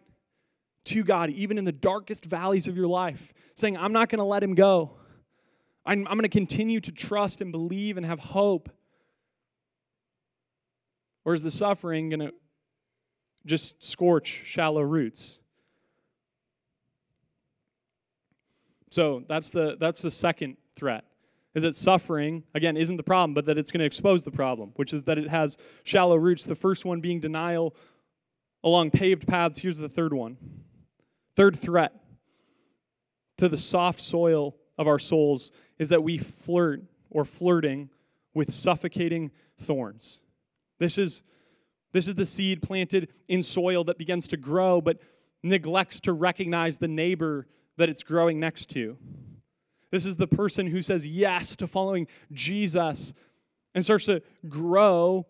to 0.86 1.04
God, 1.04 1.30
even 1.32 1.58
in 1.58 1.64
the 1.64 1.72
darkest 1.72 2.26
valleys 2.26 2.68
of 2.68 2.78
your 2.78 2.88
life, 2.88 3.34
saying, 3.56 3.78
I'm 3.78 3.92
not 3.92 4.10
going 4.10 4.20
to 4.20 4.26
let 4.26 4.42
him 4.42 4.56
go? 4.56 4.98
I'm, 5.86 6.08
I'm 6.08 6.14
going 6.14 6.22
to 6.22 6.30
continue 6.30 6.80
to 6.80 6.92
trust 6.92 7.42
and 7.42 7.52
believe 7.52 7.98
and 7.98 8.06
have 8.06 8.20
hope? 8.20 8.70
Or 11.26 11.34
is 11.34 11.44
the 11.44 11.52
suffering 11.52 12.10
going 12.10 12.20
to 12.20 12.34
just 13.46 13.84
scorch 13.84 14.28
shallow 14.28 14.82
roots? 14.82 15.42
So 18.92 19.24
that's 19.28 19.52
the, 19.52 19.76
that's 19.78 20.02
the 20.02 20.12
second 20.12 20.58
threat. 20.76 21.04
Is 21.56 21.64
that 21.64 21.76
suffering, 21.76 22.44
again, 22.54 22.78
isn't 22.78 22.98
the 22.98 23.04
problem, 23.04 23.34
but 23.34 23.46
that 23.46 23.58
it's 23.58 23.72
going 23.72 23.80
to 23.80 23.86
expose 23.86 24.24
the 24.24 24.32
problem, 24.32 24.72
which 24.76 24.94
is 24.94 25.04
that 25.04 25.18
it 25.18 25.30
has 25.30 25.58
shallow 25.84 26.16
roots. 26.16 26.46
The 26.46 26.56
first 26.56 26.86
one 26.86 27.02
being 27.02 27.20
denial 27.20 27.76
along 28.64 28.92
paved 28.92 29.28
paths. 29.28 29.60
Here's 29.60 29.78
the 29.78 29.90
third 29.90 30.14
one. 30.14 30.38
Third 31.36 31.56
threat 31.56 31.94
to 33.38 33.50
the 33.50 33.58
soft 33.58 34.00
soil 34.00 34.56
of 34.78 34.88
our 34.88 35.00
souls 35.00 35.52
is 35.80 35.90
that 35.90 36.04
we 36.04 36.18
flirt 36.18 36.84
or 37.10 37.26
flirting 37.26 37.90
with 38.34 38.52
suffocating 38.52 39.32
thorns. 39.58 40.22
This 40.80 40.98
is, 40.98 41.24
this 41.92 42.08
is 42.08 42.16
the 42.16 42.26
seed 42.26 42.62
planted 42.62 43.10
in 43.28 43.44
soil 43.44 43.84
that 43.86 43.98
begins 43.98 44.28
to 44.30 44.38
grow 44.38 44.82
but 44.82 45.00
neglects 45.44 46.00
to 46.02 46.14
recognize 46.14 46.78
the 46.78 46.88
neighbor 46.88 47.48
that 47.78 47.90
it's 47.90 48.04
growing 48.04 48.40
next 48.40 48.70
to. 48.72 48.98
This 49.92 50.06
is 50.06 50.18
the 50.18 50.28
person 50.28 50.68
who 50.68 50.82
says 50.82 51.06
yes 51.06 51.56
to 51.58 51.68
following 51.68 52.08
Jesus 52.32 53.14
and 53.74 53.84
starts 53.84 54.06
to 54.06 54.22
grow 54.50 55.28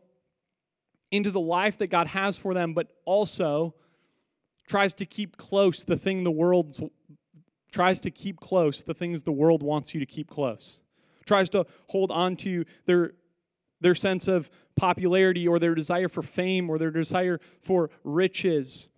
into 1.12 1.32
the 1.32 1.40
life 1.40 1.78
that 1.80 1.88
God 1.88 2.08
has 2.08 2.38
for 2.38 2.54
them, 2.54 2.74
but 2.74 2.88
also 3.06 3.76
tries 4.68 4.94
to 4.96 5.06
keep 5.06 5.38
close 5.38 5.84
the 5.84 5.98
thing 5.98 6.24
the 6.24 6.32
world 6.32 6.78
tries 7.72 8.00
to 8.00 8.10
keep 8.10 8.40
close 8.40 8.84
the 8.84 8.94
things 8.94 9.22
the 9.22 9.32
world 9.34 9.62
wants 9.62 9.94
you 9.94 10.00
to 10.00 10.06
keep 10.06 10.30
close. 10.30 10.82
Tries 11.26 11.50
to 11.50 11.66
hold 11.90 12.10
on 12.10 12.38
to 12.38 12.64
their 12.86 13.14
their 13.82 13.96
sense 13.96 14.28
of 14.28 14.50
popularity 14.76 15.48
or 15.48 15.60
their 15.60 15.76
desire 15.76 16.08
for 16.08 16.22
fame 16.22 16.70
or 16.70 16.78
their 16.78 16.92
desire 16.92 17.40
for 17.62 17.90
riches. 18.04 18.90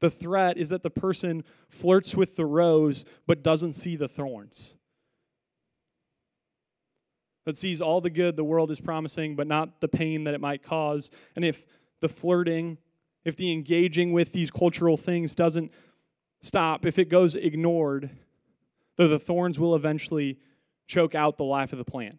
The 0.00 0.10
threat 0.10 0.56
is 0.56 0.70
that 0.70 0.82
the 0.82 0.90
person 0.90 1.44
flirts 1.68 2.16
with 2.16 2.36
the 2.36 2.46
rose 2.46 3.04
but 3.26 3.42
doesn't 3.42 3.74
see 3.74 3.96
the 3.96 4.08
thorns 4.08 4.76
that 7.44 7.56
sees 7.56 7.80
all 7.80 8.00
the 8.00 8.10
good 8.10 8.36
the 8.36 8.44
world 8.44 8.70
is 8.70 8.80
promising, 8.80 9.34
but 9.34 9.46
not 9.46 9.80
the 9.80 9.88
pain 9.88 10.24
that 10.24 10.34
it 10.34 10.40
might 10.40 10.62
cause. 10.62 11.10
And 11.34 11.44
if 11.44 11.66
the 12.00 12.08
flirting, 12.08 12.78
if 13.24 13.36
the 13.36 13.52
engaging 13.52 14.12
with 14.12 14.32
these 14.32 14.50
cultural 14.50 14.96
things 14.96 15.34
doesn't 15.34 15.72
stop, 16.40 16.86
if 16.86 16.98
it 16.98 17.08
goes 17.08 17.34
ignored, 17.34 18.10
though 18.96 19.08
the 19.08 19.18
thorns 19.18 19.58
will 19.58 19.74
eventually 19.74 20.38
choke 20.90 21.14
out 21.14 21.38
the 21.38 21.44
life 21.44 21.72
of 21.72 21.78
the 21.78 21.84
plant. 21.84 22.18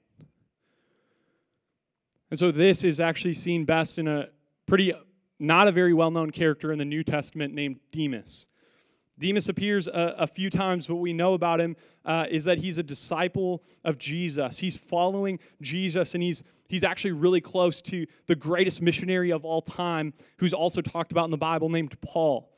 And 2.32 2.40
so 2.40 2.50
this 2.50 2.84
is 2.84 3.00
actually 3.00 3.34
seen 3.34 3.66
best 3.66 4.00
in 4.00 4.08
a 4.08 4.30
pretty 4.66 4.94
not 5.38 5.68
a 5.68 5.72
very 5.72 5.94
well 5.94 6.12
known 6.12 6.32
character 6.32 6.72
in 6.72 6.80
the 6.80 6.86
New 6.86 7.04
Testament 7.04 7.54
named 7.54 7.80
Demas. 7.92 8.48
Demas 9.20 9.50
appears 9.50 9.88
a, 9.88 10.16
a, 10.20 10.28
few 10.28 10.50
times. 10.50 10.90
What 10.90 11.00
we 11.00 11.14
know 11.14 11.34
about 11.34 11.60
him 11.60 11.76
uh, 12.06 12.26
is 12.30 12.46
that 12.46 12.58
he's 12.58 12.80
a 12.80 12.84
disciple 12.84 13.64
of 13.84 14.00
Jesus. 14.00 14.58
He's 14.58 14.76
following 14.76 15.38
Jesus, 15.62 16.16
and 16.16 16.24
he's, 16.24 16.44
he's 16.70 16.84
actually 16.84 17.12
really 17.12 17.42
close 17.42 17.84
to 17.84 18.08
the 18.26 18.36
greatest 18.36 18.82
missionary 18.82 19.32
of 19.32 19.46
all 19.46 19.62
time, 19.62 20.14
who's 20.38 20.56
also 20.56 20.82
talked 20.82 21.12
about 21.12 21.26
in 21.26 21.32
the 21.32 21.38
Bible, 21.38 21.70
named 21.70 22.00
Paul. 22.02 22.52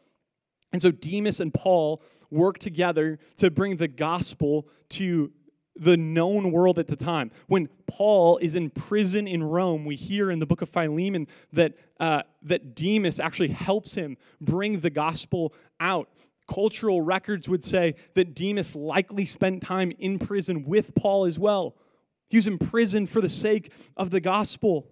And 0.72 0.82
so 0.82 0.90
Demas 0.90 1.42
and 1.42 1.54
Paul 1.54 2.02
work 2.32 2.60
together 2.60 3.20
to 3.38 3.52
bring 3.52 3.76
the 3.76 3.90
gospel 3.90 4.70
to 4.92 5.34
the 5.76 5.98
known 5.98 6.52
world 6.52 6.78
at 6.78 6.88
the 6.88 6.96
time. 6.96 7.32
When 7.48 7.70
Paul 7.88 8.38
is 8.38 8.56
in 8.56 8.70
prison 8.70 9.28
in 9.28 9.44
Rome, 9.44 9.86
we 9.86 9.96
hear 9.96 10.30
in 10.30 10.40
the 10.40 10.46
book 10.46 10.62
of 10.62 10.70
Philemon 10.70 11.28
that, 11.52 11.74
uh, 12.00 12.24
that 12.44 12.76
Demas 12.76 13.20
actually 13.20 13.50
helps 13.50 13.96
him 13.96 14.18
bring 14.40 14.80
the 14.80 14.90
gospel 14.90 15.54
out 15.80 16.10
cultural 16.48 17.02
records 17.02 17.48
would 17.48 17.64
say 17.64 17.96
that 18.16 18.36
Demas 18.36 18.76
likely 18.76 19.26
spent 19.26 19.62
time 19.62 19.92
in 19.98 20.20
prison 20.20 20.66
with 20.66 20.94
Paul 20.96 21.26
as 21.26 21.40
well. 21.40 21.76
He 22.30 22.38
was 22.38 22.48
in 22.48 22.58
prison 22.58 23.06
for 23.06 23.22
the 23.22 23.30
sake 23.30 23.72
of 23.96 24.10
the 24.10 24.22
gospel. 24.22 24.90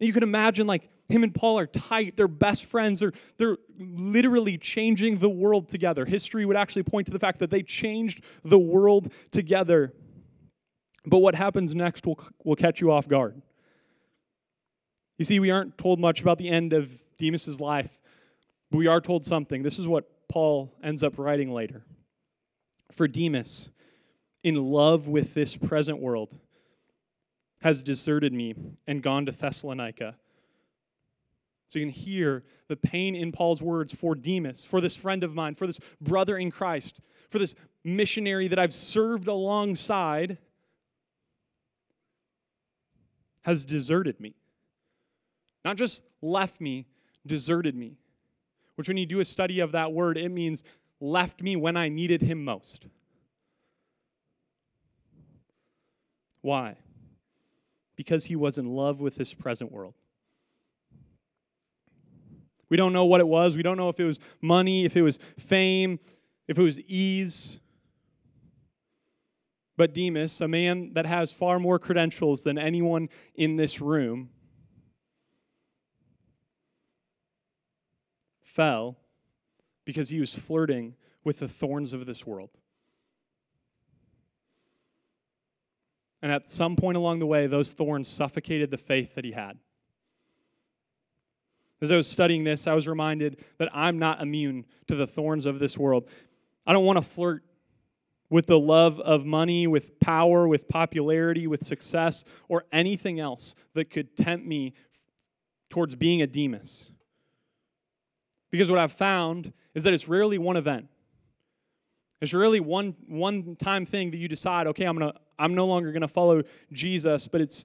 And 0.00 0.06
you 0.06 0.12
can 0.12 0.22
imagine, 0.22 0.66
like, 0.66 0.88
him 1.08 1.22
and 1.22 1.34
Paul 1.34 1.58
are 1.58 1.66
tight. 1.66 2.16
They're 2.16 2.28
best 2.28 2.64
friends. 2.64 3.00
They're, 3.00 3.12
they're 3.36 3.58
literally 3.78 4.58
changing 4.58 5.18
the 5.18 5.28
world 5.28 5.68
together. 5.68 6.04
History 6.04 6.44
would 6.46 6.56
actually 6.56 6.82
point 6.82 7.06
to 7.06 7.12
the 7.12 7.18
fact 7.18 7.38
that 7.38 7.50
they 7.50 7.62
changed 7.62 8.24
the 8.42 8.58
world 8.58 9.12
together. 9.30 9.92
But 11.06 11.18
what 11.18 11.34
happens 11.34 11.74
next 11.74 12.06
will, 12.06 12.18
will 12.44 12.56
catch 12.56 12.80
you 12.80 12.90
off 12.90 13.06
guard. 13.06 13.40
You 15.18 15.24
see, 15.24 15.38
we 15.38 15.50
aren't 15.50 15.78
told 15.78 16.00
much 16.00 16.22
about 16.22 16.38
the 16.38 16.48
end 16.48 16.72
of 16.72 16.90
Demas's 17.18 17.60
life, 17.60 18.00
but 18.70 18.78
we 18.78 18.86
are 18.86 19.00
told 19.00 19.24
something. 19.24 19.62
This 19.62 19.78
is 19.78 19.86
what 19.86 20.10
Paul 20.28 20.74
ends 20.82 21.04
up 21.04 21.18
writing 21.18 21.52
later. 21.52 21.84
For 22.90 23.06
Demas, 23.06 23.70
in 24.42 24.56
love 24.56 25.06
with 25.06 25.34
this 25.34 25.56
present 25.56 26.00
world, 26.00 26.36
has 27.64 27.82
deserted 27.82 28.32
me 28.32 28.54
and 28.86 29.02
gone 29.02 29.26
to 29.26 29.32
Thessalonica. 29.32 30.14
So 31.66 31.80
you 31.80 31.86
can 31.86 31.92
hear 31.92 32.44
the 32.68 32.76
pain 32.76 33.16
in 33.16 33.32
Paul's 33.32 33.60
words 33.60 33.92
for 33.92 34.14
Demas, 34.14 34.64
for 34.64 34.80
this 34.80 34.96
friend 34.96 35.24
of 35.24 35.34
mine, 35.34 35.54
for 35.54 35.66
this 35.66 35.80
brother 36.00 36.38
in 36.38 36.52
Christ, 36.52 37.00
for 37.28 37.38
this 37.40 37.56
missionary 37.82 38.46
that 38.48 38.58
I've 38.58 38.72
served 38.72 39.26
alongside, 39.26 40.38
has 43.44 43.64
deserted 43.64 44.20
me. 44.20 44.36
Not 45.64 45.76
just 45.76 46.06
left 46.22 46.60
me, 46.60 46.86
deserted 47.26 47.74
me 47.74 47.96
which 48.76 48.88
when 48.88 48.96
you 48.96 49.06
do 49.06 49.20
a 49.20 49.24
study 49.24 49.60
of 49.60 49.72
that 49.72 49.92
word, 49.92 50.18
it 50.18 50.30
means 50.30 50.64
left 51.00 51.42
me 51.42 51.56
when 51.56 51.76
I 51.76 51.88
needed 51.88 52.22
him 52.22 52.44
most. 52.44 52.86
Why? 56.40 56.76
Because 57.96 58.26
he 58.26 58.36
was 58.36 58.58
in 58.58 58.64
love 58.64 59.00
with 59.00 59.16
this 59.16 59.34
present 59.34 59.70
world. 59.70 59.94
We 62.68 62.76
don't 62.76 62.92
know 62.92 63.04
what 63.04 63.20
it 63.20 63.28
was. 63.28 63.56
We 63.56 63.62
don't 63.62 63.76
know 63.76 63.88
if 63.88 64.00
it 64.00 64.04
was 64.04 64.18
money, 64.40 64.84
if 64.84 64.96
it 64.96 65.02
was 65.02 65.18
fame, 65.38 66.00
if 66.48 66.58
it 66.58 66.62
was 66.62 66.80
ease. 66.80 67.60
But 69.76 69.92
Demas, 69.92 70.40
a 70.40 70.48
man 70.48 70.92
that 70.94 71.06
has 71.06 71.32
far 71.32 71.58
more 71.58 71.78
credentials 71.78 72.42
than 72.42 72.58
anyone 72.58 73.08
in 73.34 73.56
this 73.56 73.80
room, 73.80 74.30
fell 78.40 78.96
because 79.84 80.08
he 80.10 80.20
was 80.20 80.34
flirting 80.34 80.94
with 81.24 81.40
the 81.40 81.48
thorns 81.48 81.92
of 81.92 82.06
this 82.06 82.26
world. 82.26 82.60
And 86.24 86.32
at 86.32 86.48
some 86.48 86.74
point 86.74 86.96
along 86.96 87.18
the 87.18 87.26
way, 87.26 87.46
those 87.46 87.74
thorns 87.74 88.08
suffocated 88.08 88.70
the 88.70 88.78
faith 88.78 89.14
that 89.14 89.26
he 89.26 89.32
had. 89.32 89.58
As 91.82 91.92
I 91.92 91.96
was 91.96 92.10
studying 92.10 92.44
this, 92.44 92.66
I 92.66 92.72
was 92.72 92.88
reminded 92.88 93.44
that 93.58 93.68
I'm 93.74 93.98
not 93.98 94.22
immune 94.22 94.64
to 94.86 94.94
the 94.94 95.06
thorns 95.06 95.44
of 95.44 95.58
this 95.58 95.76
world. 95.76 96.08
I 96.66 96.72
don't 96.72 96.86
want 96.86 96.96
to 96.96 97.02
flirt 97.02 97.44
with 98.30 98.46
the 98.46 98.58
love 98.58 98.98
of 99.00 99.26
money, 99.26 99.66
with 99.66 100.00
power, 100.00 100.48
with 100.48 100.66
popularity, 100.66 101.46
with 101.46 101.62
success, 101.62 102.24
or 102.48 102.64
anything 102.72 103.20
else 103.20 103.54
that 103.74 103.90
could 103.90 104.16
tempt 104.16 104.46
me 104.46 104.72
towards 105.68 105.94
being 105.94 106.22
a 106.22 106.26
Demas. 106.26 106.90
Because 108.50 108.70
what 108.70 108.80
I've 108.80 108.92
found 108.92 109.52
is 109.74 109.84
that 109.84 109.92
it's 109.92 110.08
rarely 110.08 110.38
one 110.38 110.56
event. 110.56 110.88
It's 112.22 112.32
really 112.32 112.60
one 112.60 112.96
one 113.08 113.56
time 113.56 113.84
thing 113.84 114.10
that 114.12 114.16
you 114.16 114.28
decide, 114.28 114.66
okay, 114.68 114.86
I'm 114.86 114.96
gonna 114.96 115.12
I'm 115.38 115.54
no 115.54 115.66
longer 115.66 115.92
gonna 115.92 116.08
follow 116.08 116.42
Jesus, 116.72 117.26
but 117.26 117.40
it's 117.40 117.64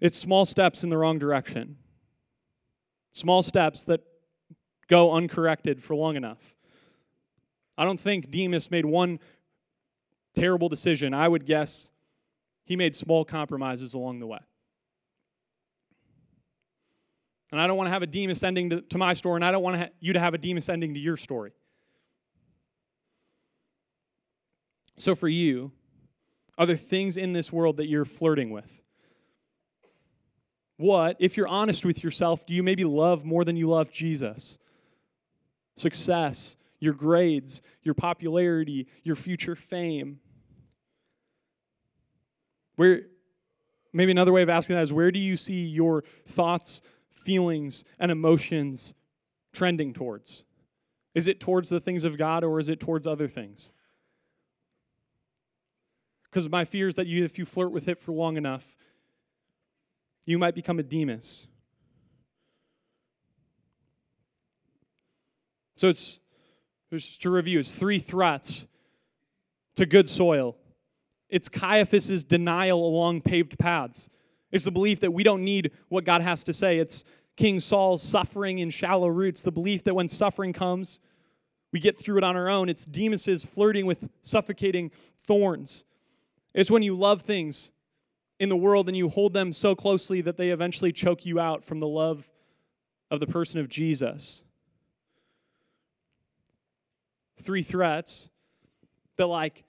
it's 0.00 0.16
small 0.16 0.44
steps 0.44 0.82
in 0.82 0.90
the 0.90 0.98
wrong 0.98 1.18
direction. 1.18 1.76
Small 3.12 3.42
steps 3.42 3.84
that 3.84 4.00
go 4.88 5.12
uncorrected 5.12 5.80
for 5.82 5.94
long 5.94 6.16
enough. 6.16 6.56
I 7.78 7.84
don't 7.84 8.00
think 8.00 8.30
Demas 8.30 8.70
made 8.70 8.84
one 8.84 9.20
terrible 10.34 10.68
decision. 10.68 11.14
I 11.14 11.28
would 11.28 11.46
guess 11.46 11.92
he 12.64 12.76
made 12.76 12.94
small 12.94 13.24
compromises 13.24 13.94
along 13.94 14.20
the 14.20 14.26
way. 14.26 14.40
And 17.50 17.60
I 17.60 17.66
don't 17.66 17.76
want 17.76 17.86
to 17.86 17.92
have 17.92 18.02
a 18.02 18.06
Demas 18.06 18.42
ending 18.42 18.70
to, 18.70 18.80
to 18.80 18.98
my 18.98 19.12
story, 19.12 19.36
and 19.36 19.44
I 19.44 19.52
don't 19.52 19.62
want 19.62 19.76
ha- 19.76 19.88
you 20.00 20.14
to 20.14 20.20
have 20.20 20.32
a 20.32 20.38
Demas 20.38 20.68
ending 20.68 20.94
to 20.94 21.00
your 21.00 21.16
story. 21.18 21.52
So, 24.96 25.14
for 25.14 25.28
you, 25.28 25.72
are 26.58 26.66
there 26.66 26.76
things 26.76 27.16
in 27.16 27.32
this 27.32 27.52
world 27.52 27.78
that 27.78 27.88
you're 27.88 28.04
flirting 28.04 28.50
with? 28.50 28.82
What, 30.76 31.16
if 31.20 31.36
you're 31.36 31.48
honest 31.48 31.84
with 31.84 32.02
yourself, 32.02 32.44
do 32.44 32.54
you 32.54 32.62
maybe 32.62 32.84
love 32.84 33.24
more 33.24 33.44
than 33.44 33.56
you 33.56 33.68
love 33.68 33.90
Jesus? 33.90 34.58
Success, 35.76 36.56
your 36.80 36.92
grades, 36.92 37.62
your 37.82 37.94
popularity, 37.94 38.88
your 39.04 39.16
future 39.16 39.54
fame. 39.54 40.18
Where 42.76 43.02
maybe 43.92 44.10
another 44.10 44.32
way 44.32 44.42
of 44.42 44.48
asking 44.48 44.76
that 44.76 44.82
is 44.82 44.92
where 44.92 45.12
do 45.12 45.18
you 45.18 45.36
see 45.36 45.66
your 45.66 46.02
thoughts, 46.26 46.82
feelings, 47.10 47.84
and 47.98 48.10
emotions 48.10 48.94
trending 49.52 49.92
towards? 49.92 50.44
Is 51.14 51.28
it 51.28 51.40
towards 51.40 51.68
the 51.68 51.80
things 51.80 52.04
of 52.04 52.18
God 52.18 52.42
or 52.42 52.58
is 52.58 52.68
it 52.68 52.80
towards 52.80 53.06
other 53.06 53.28
things? 53.28 53.74
Because 56.32 56.48
my 56.48 56.64
fear 56.64 56.88
is 56.88 56.94
that 56.94 57.06
you, 57.06 57.26
if 57.26 57.38
you 57.38 57.44
flirt 57.44 57.72
with 57.72 57.88
it 57.88 57.98
for 57.98 58.12
long 58.12 58.38
enough, 58.38 58.78
you 60.24 60.38
might 60.38 60.54
become 60.54 60.78
a 60.78 60.82
Demas. 60.82 61.46
So 65.76 65.90
it's 65.90 66.20
just 66.90 67.20
to 67.22 67.30
review, 67.30 67.58
it's 67.58 67.78
three 67.78 67.98
threats 67.98 68.66
to 69.76 69.84
good 69.84 70.08
soil. 70.08 70.56
It's 71.28 71.50
Caiaphas's 71.50 72.24
denial 72.24 72.82
along 72.82 73.20
paved 73.22 73.58
paths. 73.58 74.08
It's 74.50 74.64
the 74.64 74.70
belief 74.70 75.00
that 75.00 75.12
we 75.12 75.22
don't 75.22 75.44
need 75.44 75.72
what 75.88 76.04
God 76.04 76.22
has 76.22 76.44
to 76.44 76.54
say. 76.54 76.78
It's 76.78 77.04
King 77.36 77.60
Saul's 77.60 78.02
suffering 78.02 78.60
in 78.60 78.70
shallow 78.70 79.08
roots, 79.08 79.42
the 79.42 79.52
belief 79.52 79.84
that 79.84 79.94
when 79.94 80.08
suffering 80.08 80.54
comes, 80.54 81.00
we 81.72 81.80
get 81.80 81.94
through 81.94 82.18
it 82.18 82.24
on 82.24 82.36
our 82.36 82.48
own. 82.48 82.70
It's 82.70 82.86
Demas's 82.86 83.44
flirting 83.44 83.84
with 83.84 84.08
suffocating 84.22 84.92
thorns. 85.18 85.84
It's 86.54 86.70
when 86.70 86.82
you 86.82 86.94
love 86.94 87.22
things 87.22 87.72
in 88.38 88.48
the 88.48 88.56
world 88.56 88.88
and 88.88 88.96
you 88.96 89.08
hold 89.08 89.32
them 89.32 89.52
so 89.52 89.74
closely 89.74 90.20
that 90.22 90.36
they 90.36 90.50
eventually 90.50 90.92
choke 90.92 91.24
you 91.24 91.38
out 91.38 91.64
from 91.64 91.80
the 91.80 91.86
love 91.86 92.30
of 93.10 93.20
the 93.20 93.26
person 93.26 93.60
of 93.60 93.68
Jesus. 93.68 94.44
Three 97.40 97.62
threats 97.62 98.30
that, 99.16 99.26
like 99.26 99.64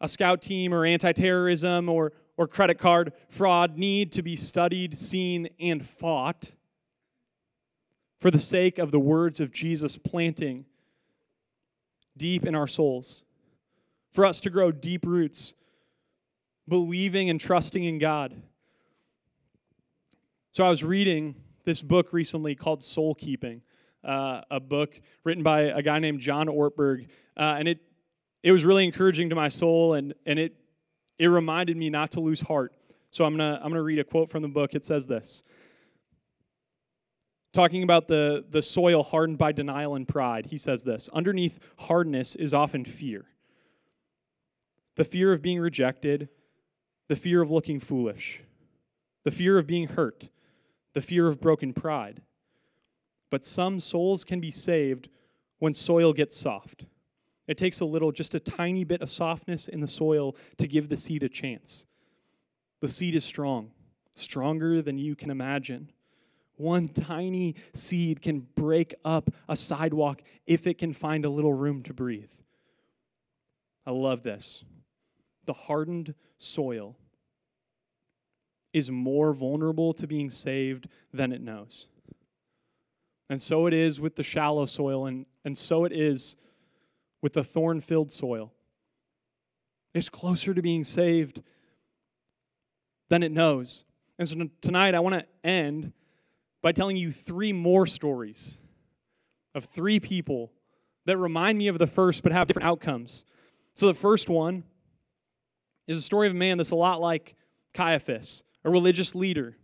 a 0.00 0.08
scout 0.08 0.42
team 0.42 0.72
or 0.72 0.84
anti 0.84 1.12
terrorism 1.12 1.88
or, 1.88 2.12
or 2.36 2.46
credit 2.46 2.78
card 2.78 3.12
fraud, 3.28 3.76
need 3.76 4.12
to 4.12 4.22
be 4.22 4.36
studied, 4.36 4.96
seen, 4.96 5.48
and 5.58 5.84
fought 5.84 6.54
for 8.18 8.30
the 8.30 8.38
sake 8.38 8.78
of 8.78 8.90
the 8.90 9.00
words 9.00 9.40
of 9.40 9.52
Jesus 9.52 9.98
planting 9.98 10.64
deep 12.16 12.46
in 12.46 12.54
our 12.54 12.66
souls, 12.66 13.24
for 14.12 14.24
us 14.24 14.40
to 14.40 14.50
grow 14.50 14.72
deep 14.72 15.04
roots, 15.04 15.55
believing 16.68 17.30
and 17.30 17.40
trusting 17.40 17.82
in 17.82 17.98
God. 17.98 18.40
So 20.52 20.64
I 20.64 20.68
was 20.68 20.82
reading 20.82 21.34
this 21.64 21.82
book 21.82 22.12
recently 22.12 22.54
called 22.54 22.82
Soul 22.82 23.14
Keeping 23.14 23.62
uh, 24.06 24.40
a 24.50 24.60
book 24.60 24.98
written 25.24 25.42
by 25.42 25.62
a 25.62 25.82
guy 25.82 25.98
named 25.98 26.20
John 26.20 26.46
Ortberg, 26.46 27.08
uh, 27.36 27.56
and 27.58 27.68
it 27.68 27.80
it 28.42 28.52
was 28.52 28.64
really 28.64 28.84
encouraging 28.84 29.30
to 29.30 29.34
my 29.34 29.48
soul, 29.48 29.94
and 29.94 30.14
and 30.24 30.38
it 30.38 30.54
it 31.18 31.26
reminded 31.26 31.76
me 31.76 31.90
not 31.90 32.12
to 32.12 32.20
lose 32.20 32.40
heart. 32.40 32.72
So 33.10 33.24
I'm 33.24 33.36
gonna 33.36 33.60
I'm 33.62 33.70
gonna 33.70 33.82
read 33.82 33.98
a 33.98 34.04
quote 34.04 34.30
from 34.30 34.42
the 34.42 34.48
book. 34.48 34.74
It 34.74 34.84
says 34.84 35.06
this. 35.06 35.42
Talking 37.52 37.82
about 37.82 38.06
the, 38.06 38.44
the 38.50 38.60
soil 38.60 39.02
hardened 39.02 39.38
by 39.38 39.50
denial 39.52 39.94
and 39.94 40.06
pride, 40.06 40.46
he 40.46 40.58
says 40.58 40.82
this 40.84 41.08
Underneath 41.12 41.58
hardness 41.78 42.36
is 42.36 42.54
often 42.54 42.84
fear. 42.84 43.24
The 44.94 45.04
fear 45.04 45.32
of 45.32 45.42
being 45.42 45.58
rejected, 45.58 46.28
the 47.08 47.16
fear 47.16 47.42
of 47.42 47.50
looking 47.50 47.78
foolish, 47.78 48.42
the 49.22 49.30
fear 49.30 49.58
of 49.58 49.66
being 49.66 49.88
hurt, 49.88 50.30
the 50.92 51.00
fear 51.00 51.26
of 51.26 51.40
broken 51.40 51.72
pride, 51.72 52.22
but 53.30 53.44
some 53.44 53.80
souls 53.80 54.24
can 54.24 54.40
be 54.40 54.50
saved 54.50 55.08
when 55.58 55.74
soil 55.74 56.12
gets 56.12 56.36
soft. 56.36 56.86
It 57.46 57.56
takes 57.56 57.80
a 57.80 57.84
little, 57.84 58.12
just 58.12 58.34
a 58.34 58.40
tiny 58.40 58.84
bit 58.84 59.02
of 59.02 59.10
softness 59.10 59.68
in 59.68 59.80
the 59.80 59.86
soil 59.86 60.36
to 60.58 60.66
give 60.66 60.88
the 60.88 60.96
seed 60.96 61.22
a 61.22 61.28
chance. 61.28 61.86
The 62.80 62.88
seed 62.88 63.14
is 63.14 63.24
strong, 63.24 63.72
stronger 64.14 64.82
than 64.82 64.98
you 64.98 65.14
can 65.14 65.30
imagine. 65.30 65.90
One 66.56 66.88
tiny 66.88 67.54
seed 67.72 68.20
can 68.20 68.40
break 68.54 68.94
up 69.04 69.30
a 69.48 69.56
sidewalk 69.56 70.22
if 70.46 70.66
it 70.66 70.78
can 70.78 70.92
find 70.92 71.24
a 71.24 71.30
little 71.30 71.52
room 71.52 71.82
to 71.84 71.94
breathe. 71.94 72.32
I 73.86 73.92
love 73.92 74.22
this. 74.22 74.64
The 75.46 75.52
hardened 75.52 76.14
soil 76.38 76.96
is 78.72 78.90
more 78.90 79.32
vulnerable 79.32 79.94
to 79.94 80.06
being 80.06 80.28
saved 80.28 80.88
than 81.12 81.32
it 81.32 81.40
knows. 81.40 81.88
And 83.30 83.40
so 83.40 83.66
it 83.66 83.72
is 83.72 84.00
with 84.00 84.16
the 84.16 84.22
shallow 84.22 84.66
soil, 84.66 85.06
and, 85.06 85.26
and 85.44 85.56
so 85.56 85.84
it 85.84 85.92
is 85.92 86.36
with 87.22 87.32
the 87.32 87.42
thorn 87.42 87.80
filled 87.80 88.12
soil. 88.12 88.52
It's 89.94 90.08
closer 90.08 90.52
to 90.52 90.62
being 90.62 90.84
saved 90.84 91.42
than 93.08 93.22
it 93.22 93.32
knows. 93.32 93.84
And 94.18 94.28
so 94.28 94.48
tonight 94.60 94.94
I 94.94 95.00
want 95.00 95.14
to 95.14 95.26
end 95.42 95.92
by 96.62 96.72
telling 96.72 96.96
you 96.96 97.10
three 97.10 97.52
more 97.52 97.86
stories 97.86 98.58
of 99.54 99.64
three 99.64 100.00
people 100.00 100.52
that 101.06 101.16
remind 101.16 101.56
me 101.56 101.68
of 101.68 101.78
the 101.78 101.86
first 101.86 102.22
but 102.22 102.32
have 102.32 102.46
different 102.46 102.66
outcomes. 102.66 103.24
So 103.72 103.86
the 103.86 103.94
first 103.94 104.28
one 104.28 104.64
is 105.86 105.98
a 105.98 106.02
story 106.02 106.26
of 106.26 106.34
a 106.34 106.36
man 106.36 106.58
that's 106.58 106.70
a 106.70 106.76
lot 106.76 107.00
like 107.00 107.34
Caiaphas, 107.74 108.44
a 108.64 108.70
religious 108.70 109.14
leader. 109.14 109.56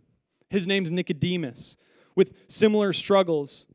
His 0.49 0.67
name's 0.67 0.91
Nicodemus 0.91 1.77
with 2.15 2.43
similar 2.47 2.93
struggles, 2.93 3.65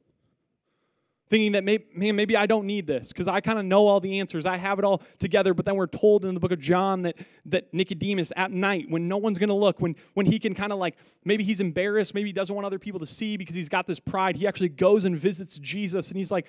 thinking 1.28 1.52
that 1.52 1.64
maybe, 1.64 1.84
man, 1.94 2.16
maybe 2.16 2.36
I 2.36 2.46
don't 2.46 2.66
need 2.66 2.86
this 2.86 3.12
because 3.12 3.28
I 3.28 3.40
kind 3.40 3.58
of 3.58 3.64
know 3.64 3.86
all 3.86 4.00
the 4.00 4.20
answers. 4.20 4.46
I 4.46 4.56
have 4.56 4.78
it 4.78 4.84
all 4.84 4.98
together. 5.18 5.52
But 5.54 5.64
then 5.64 5.76
we're 5.76 5.86
told 5.86 6.24
in 6.24 6.34
the 6.34 6.40
book 6.40 6.52
of 6.52 6.60
John 6.60 7.02
that, 7.02 7.18
that 7.46 7.74
Nicodemus 7.74 8.32
at 8.36 8.50
night, 8.50 8.86
when 8.88 9.08
no 9.08 9.18
one's 9.18 9.38
going 9.38 9.50
to 9.50 9.54
look, 9.54 9.80
when, 9.80 9.96
when 10.14 10.26
he 10.26 10.38
can 10.38 10.54
kind 10.54 10.72
of 10.72 10.78
like, 10.78 10.96
maybe 11.24 11.44
he's 11.44 11.60
embarrassed, 11.60 12.14
maybe 12.14 12.28
he 12.28 12.32
doesn't 12.32 12.54
want 12.54 12.64
other 12.64 12.78
people 12.78 13.00
to 13.00 13.06
see 13.06 13.36
because 13.36 13.54
he's 13.54 13.68
got 13.68 13.86
this 13.86 14.00
pride, 14.00 14.36
he 14.36 14.46
actually 14.46 14.70
goes 14.70 15.04
and 15.04 15.16
visits 15.16 15.58
Jesus 15.58 16.08
and 16.08 16.16
he's 16.16 16.30
like, 16.30 16.46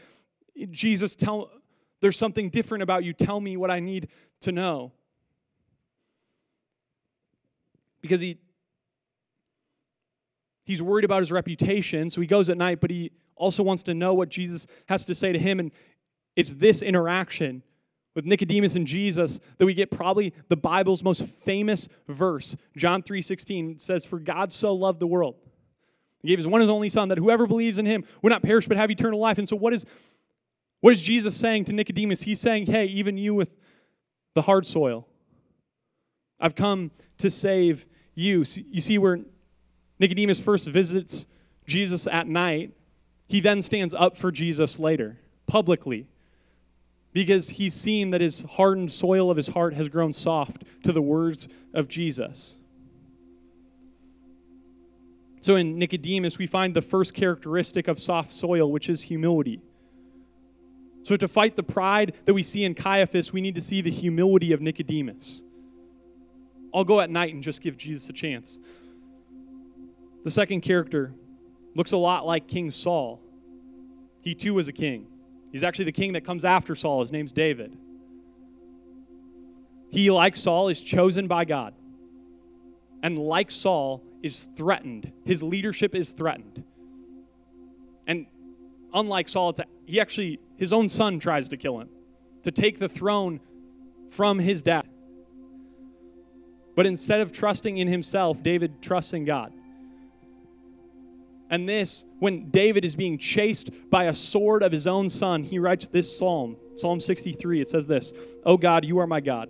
Jesus, 0.70 1.16
tell, 1.16 1.50
there's 2.02 2.18
something 2.18 2.50
different 2.50 2.84
about 2.84 3.04
you. 3.04 3.14
Tell 3.14 3.42
me 3.42 3.58
what 3.58 3.72
I 3.72 3.80
need 3.80 4.10
to 4.42 4.52
know. 4.52 4.94
Because 8.02 8.22
he 8.22 8.38
He's 10.70 10.84
worried 10.84 11.04
about 11.04 11.22
his 11.22 11.32
reputation, 11.32 12.12
so 12.12 12.22
he 12.22 12.28
goes 12.28 12.48
at 12.48 12.56
night, 12.56 12.80
but 12.80 12.92
he 12.92 13.12
also 13.36 13.64
wants 13.64 13.82
to 13.84 13.96
know 13.96 14.14
what 14.14 14.30
Jesus 14.30 14.68
has 14.88 15.04
to 15.06 15.16
say 15.16 15.34
to 15.34 15.40
him. 15.40 15.60
And 15.60 15.72
it's 16.36 16.54
this 16.54 16.84
interaction 16.84 17.64
with 18.14 18.26
Nicodemus 18.26 18.76
and 18.76 18.86
Jesus 18.86 19.40
that 19.58 19.66
we 19.66 19.74
get 19.74 19.90
probably 19.90 20.32
the 20.48 20.56
Bible's 20.56 21.04
most 21.04 21.26
famous 21.26 21.90
verse. 22.08 22.56
John 22.78 23.02
3:16 23.02 23.80
says, 23.80 24.06
For 24.06 24.20
God 24.20 24.54
so 24.54 24.76
loved 24.76 25.00
the 25.00 25.08
world. 25.08 25.38
He 26.22 26.28
gave 26.28 26.38
his 26.38 26.46
one 26.46 26.62
and 26.62 26.70
only 26.70 26.90
son 26.90 27.10
that 27.10 27.18
whoever 27.18 27.48
believes 27.48 27.80
in 27.80 27.88
him 27.88 28.04
would 28.22 28.30
not 28.30 28.44
perish 28.44 28.68
but 28.68 28.78
have 28.78 28.92
eternal 28.92 29.20
life. 29.20 29.40
And 29.40 29.50
so 29.50 29.56
what 29.56 29.74
is 29.74 29.88
what 30.82 30.94
is 30.94 31.02
Jesus 31.02 31.36
saying 31.36 31.66
to 31.66 31.74
Nicodemus? 31.74 32.22
He's 32.22 32.40
saying, 32.40 32.68
Hey, 32.68 32.86
even 32.86 33.18
you 33.18 33.34
with 33.34 33.58
the 34.36 34.44
hard 34.44 34.68
soil, 34.68 35.08
I've 36.40 36.56
come 36.56 36.92
to 37.18 37.30
save 37.30 37.86
you. 38.16 38.40
You 38.40 38.80
see, 38.82 38.98
where 38.98 39.20
Nicodemus 40.00 40.40
first 40.40 40.68
visits 40.70 41.28
Jesus 41.66 42.08
at 42.08 42.28
night. 42.28 42.72
He 43.28 43.40
then 43.40 43.62
stands 43.62 43.94
up 43.94 44.18
for 44.18 44.32
Jesus 44.32 44.80
later, 44.80 45.20
publicly. 45.46 46.08
because 47.12 47.50
he's 47.50 47.74
seen 47.74 48.12
that 48.12 48.22
his 48.22 48.42
hardened 48.42 48.92
soil 48.92 49.32
of 49.32 49.38
his 49.38 49.48
heart 49.48 49.74
has 49.74 49.90
grown 49.90 50.14
soft 50.14 50.64
to 50.84 50.92
the 50.92 51.02
words 51.02 51.50
of 51.74 51.88
Jesus. 51.88 52.60
So 55.42 55.56
in 55.56 55.80
Nicodemus, 55.80 56.38
we 56.38 56.46
find 56.48 56.74
the 56.76 56.82
first 56.82 57.14
characteristic 57.14 57.88
of 57.88 57.98
soft 57.98 58.32
soil, 58.32 58.72
which 58.72 58.90
is 58.90 59.04
humility. 59.04 59.62
So 61.04 61.16
to 61.16 61.28
fight 61.28 61.56
the 61.56 61.64
pride 61.64 62.14
that 62.26 62.34
we 62.34 62.44
see 62.44 62.66
in 62.66 62.76
Caiaphas, 62.76 63.32
we 63.34 63.42
need 63.42 63.56
to 63.56 63.62
see 63.62 63.82
the 63.82 63.90
humility 63.90 64.52
of 64.52 64.62
Nicodemus. 64.62 65.44
I'll 66.74 66.84
go 66.84 67.00
at 67.00 67.10
night 67.10 67.34
and 67.34 67.42
just 67.42 67.62
give 67.62 67.78
Jesus 67.78 68.10
a 68.10 68.14
chance. 68.14 68.60
The 70.24 70.32
second 70.32 70.62
character 70.62 71.14
looks 71.76 71.92
a 71.92 71.98
lot 71.98 72.26
like 72.26 72.48
King 72.48 72.72
Saul. 72.72 73.22
He 74.22 74.36
too 74.36 74.54
was 74.54 74.68
a 74.68 74.74
king. 74.74 75.08
He's 75.52 75.64
actually 75.64 75.86
the 75.86 75.92
king 75.92 76.14
that 76.14 76.24
comes 76.24 76.46
after 76.46 76.76
Saul. 76.76 77.02
His 77.02 77.12
name's 77.12 77.32
David. 77.32 77.76
He, 79.92 80.12
like 80.12 80.36
Saul, 80.36 80.68
is 80.70 80.80
chosen 80.82 81.28
by 81.28 81.46
God. 81.46 81.74
And 83.02 83.18
like 83.18 83.50
Saul, 83.50 84.04
is 84.22 84.50
threatened. 84.56 85.12
His 85.26 85.42
leadership 85.42 85.96
is 85.96 86.12
threatened. 86.12 86.64
And 88.06 88.28
unlike 88.94 89.30
Saul, 89.30 89.52
it's, 89.52 89.62
he 89.86 90.00
actually, 90.00 90.40
his 90.58 90.74
own 90.74 90.90
son 90.90 91.20
tries 91.20 91.50
to 91.50 91.58
kill 91.58 91.80
him, 91.80 91.90
to 92.44 92.52
take 92.52 92.80
the 92.80 92.90
throne 92.90 93.40
from 94.10 94.40
his 94.40 94.62
dad. 94.62 94.88
But 96.80 96.88
instead 96.88 97.20
of 97.20 97.34
trusting 97.34 97.78
in 97.78 97.90
himself, 97.90 98.42
David 98.42 98.82
trusts 98.82 99.12
in 99.12 99.26
God. 99.26 99.52
And 101.50 101.68
this, 101.68 102.06
when 102.20 102.52
David 102.52 102.86
is 102.86 102.96
being 102.96 103.18
chased 103.18 103.70
by 103.90 104.06
a 104.06 104.14
sword 104.14 104.64
of 104.64 104.72
his 104.72 104.88
own 104.88 105.10
son, 105.10 105.44
he 105.44 105.60
writes 105.60 105.90
this 105.90 106.18
psalm, 106.18 106.56
Psalm 106.78 107.02
63. 107.02 107.60
It 107.60 107.68
says 107.68 107.86
this 107.86 108.14
Oh 108.46 108.56
God, 108.56 108.86
you 108.86 109.00
are 109.00 109.08
my 109.08 109.20
God. 109.20 109.50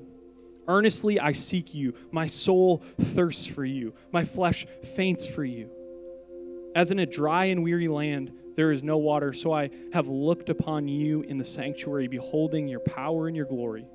Earnestly 0.67 1.19
I 1.19 1.33
seek 1.33 1.75
you. 1.75 1.93
My 2.11 2.25
soul 2.25 2.77
thirsts 2.77 3.45
for 3.45 3.63
you. 3.63 3.93
My 4.11 4.23
flesh 4.23 4.65
faints 4.95 5.27
for 5.27 5.45
you. 5.45 5.69
As 6.73 6.89
in 6.89 6.97
a 6.97 7.05
dry 7.05 7.45
and 7.45 7.61
weary 7.61 7.89
land, 7.89 8.33
there 8.55 8.71
is 8.71 8.81
no 8.83 8.97
water, 8.97 9.33
so 9.33 9.53
I 9.53 9.69
have 9.93 10.07
looked 10.07 10.49
upon 10.49 10.87
you 10.87 11.21
in 11.21 11.37
the 11.37 11.45
sanctuary, 11.45 12.07
beholding 12.07 12.67
your 12.67 12.79
power 12.79 13.27
and 13.27 13.37
your 13.37 13.45
glory. 13.45 13.85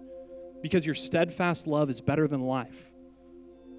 Because 0.62 0.86
your 0.86 0.94
steadfast 0.94 1.66
love 1.66 1.90
is 1.90 2.00
better 2.00 2.28
than 2.28 2.40
life. 2.40 2.93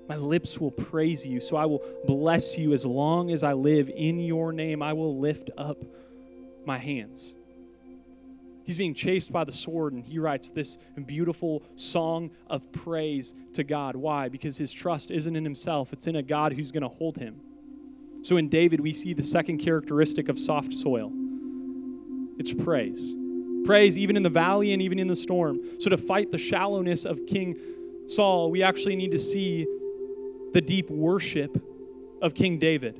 My 0.07 0.15
lips 0.15 0.59
will 0.59 0.71
praise 0.71 1.25
you, 1.25 1.39
so 1.39 1.57
I 1.57 1.65
will 1.65 1.83
bless 2.05 2.57
you 2.57 2.73
as 2.73 2.85
long 2.85 3.31
as 3.31 3.43
I 3.43 3.53
live. 3.53 3.89
In 3.89 4.19
your 4.19 4.51
name, 4.53 4.81
I 4.81 4.93
will 4.93 5.17
lift 5.17 5.49
up 5.57 5.77
my 6.65 6.77
hands. 6.77 7.35
He's 8.65 8.77
being 8.77 8.93
chased 8.95 9.31
by 9.31 9.43
the 9.43 9.51
sword, 9.51 9.93
and 9.93 10.03
he 10.03 10.17
writes 10.17 10.49
this 10.49 10.77
beautiful 11.05 11.63
song 11.75 12.31
of 12.47 12.71
praise 12.71 13.35
to 13.53 13.63
God. 13.63 13.95
Why? 13.95 14.29
Because 14.29 14.57
his 14.57 14.73
trust 14.73 15.11
isn't 15.11 15.35
in 15.35 15.43
himself, 15.43 15.93
it's 15.93 16.07
in 16.07 16.15
a 16.15 16.23
God 16.23 16.53
who's 16.53 16.71
going 16.71 16.83
to 16.83 16.89
hold 16.89 17.17
him. 17.17 17.39
So 18.23 18.37
in 18.37 18.49
David, 18.49 18.79
we 18.79 18.91
see 18.91 19.13
the 19.13 19.23
second 19.23 19.59
characteristic 19.59 20.29
of 20.29 20.39
soft 20.39 20.73
soil 20.73 21.11
it's 22.37 22.53
praise. 22.53 23.13
Praise 23.65 23.97
even 23.97 24.17
in 24.17 24.23
the 24.23 24.29
valley 24.29 24.73
and 24.73 24.81
even 24.81 24.99
in 24.99 25.07
the 25.07 25.15
storm. 25.15 25.59
So 25.79 25.89
to 25.89 25.97
fight 25.97 26.31
the 26.31 26.37
shallowness 26.37 27.05
of 27.05 27.25
King 27.25 27.55
Saul, 28.07 28.51
we 28.51 28.61
actually 28.61 28.95
need 28.95 29.11
to 29.11 29.19
see 29.19 29.65
the 30.55 30.61
deep 30.61 30.89
worship 30.89 31.61
of 32.21 32.33
King 32.33 32.57
David. 32.57 32.97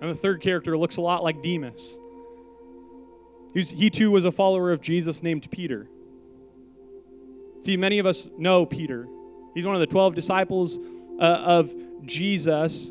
And 0.00 0.10
the 0.10 0.14
third 0.14 0.40
character 0.40 0.76
looks 0.76 0.96
a 0.96 1.00
lot 1.00 1.22
like 1.22 1.40
Demas. 1.40 2.00
he 3.54 3.90
too 3.90 4.10
was 4.10 4.24
a 4.24 4.32
follower 4.32 4.72
of 4.72 4.80
Jesus 4.80 5.22
named 5.22 5.48
Peter. 5.52 5.88
See, 7.60 7.76
many 7.76 8.00
of 8.00 8.06
us 8.06 8.28
know 8.38 8.66
Peter. 8.66 9.06
He's 9.54 9.64
one 9.64 9.76
of 9.76 9.80
the 9.80 9.86
12 9.86 10.16
disciples 10.16 10.80
uh, 11.20 11.22
of 11.22 11.72
Jesus. 12.04 12.90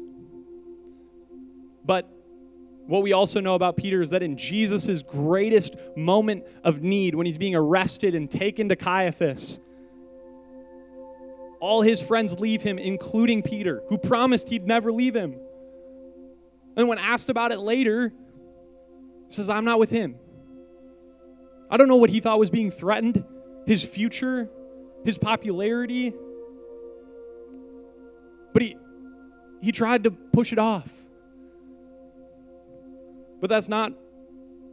But 1.83 2.09
what 2.87 3.03
we 3.03 3.11
also 3.11 3.41
know 3.41 3.55
about 3.55 3.75
Peter 3.75 4.01
is 4.01 4.11
that 4.11 4.23
in 4.23 4.37
Jesus' 4.37 5.03
greatest 5.03 5.75
moment 5.97 6.45
of 6.63 6.83
need, 6.83 7.15
when 7.15 7.25
he's 7.25 7.37
being 7.37 7.55
arrested 7.55 8.15
and 8.15 8.31
taken 8.31 8.69
to 8.69 8.77
Caiaphas, 8.77 9.59
all 11.59 11.81
his 11.81 12.01
friends 12.01 12.39
leave 12.39 12.61
him, 12.61 12.77
including 12.79 13.41
Peter, 13.41 13.83
who 13.89 13.97
promised 13.97 14.49
he'd 14.49 14.65
never 14.65 14.91
leave 14.91 15.15
him. 15.15 15.35
And 16.77 16.87
when 16.87 16.97
asked 16.97 17.29
about 17.29 17.51
it 17.51 17.59
later, 17.59 18.13
says, 19.27 19.49
I'm 19.49 19.65
not 19.65 19.79
with 19.79 19.89
him. 19.89 20.15
I 21.69 21.77
don't 21.77 21.87
know 21.87 21.97
what 21.97 22.09
he 22.09 22.19
thought 22.19 22.39
was 22.39 22.49
being 22.49 22.71
threatened 22.71 23.23
his 23.65 23.83
future, 23.83 24.49
his 25.05 25.17
popularity. 25.17 26.13
But 28.53 28.63
he, 28.63 28.77
he 29.61 29.71
tried 29.71 30.05
to 30.05 30.11
push 30.11 30.51
it 30.51 30.59
off. 30.59 30.95
But 33.39 33.49
that's 33.49 33.69
not 33.69 33.93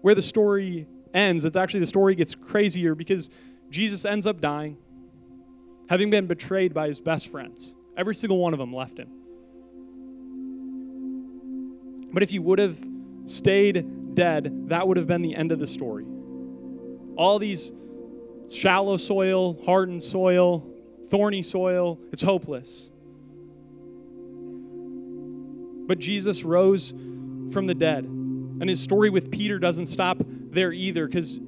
where 0.00 0.14
the 0.14 0.22
story 0.22 0.86
ends. 1.12 1.44
It's 1.44 1.56
actually 1.56 1.80
the 1.80 1.86
story 1.86 2.14
gets 2.14 2.34
crazier 2.34 2.94
because 2.94 3.30
Jesus 3.68 4.04
ends 4.04 4.26
up 4.26 4.40
dying 4.40 4.78
having 5.88 6.10
been 6.10 6.26
betrayed 6.26 6.74
by 6.74 6.88
his 6.88 7.00
best 7.00 7.28
friends. 7.28 7.76
Every 7.96 8.14
single 8.14 8.38
one 8.38 8.52
of 8.52 8.58
them 8.58 8.74
left 8.74 8.98
him. 8.98 9.08
But 12.12 12.22
if 12.22 12.30
he 12.30 12.38
would 12.38 12.58
have 12.58 12.78
stayed 13.26 14.14
dead, 14.14 14.68
that 14.68 14.86
would 14.88 14.96
have 14.96 15.06
been 15.06 15.22
the 15.22 15.34
end 15.34 15.52
of 15.52 15.58
the 15.58 15.66
story. 15.66 16.06
All 17.16 17.38
these 17.38 17.72
shallow 18.50 18.96
soil, 18.96 19.62
hardened 19.64 20.02
soil, 20.02 20.66
thorny 21.06 21.42
soil, 21.42 22.00
it's 22.12 22.22
hopeless. 22.22 22.90
But 25.86 25.98
Jesus 25.98 26.44
rose 26.44 26.90
from 27.52 27.66
the 27.66 27.74
dead. 27.74 28.04
And 28.04 28.68
his 28.68 28.82
story 28.82 29.10
with 29.10 29.30
Peter 29.30 29.58
doesn't 29.58 29.86
stop 29.86 30.20
there 30.26 30.72
either 30.72 31.06
because 31.06 31.38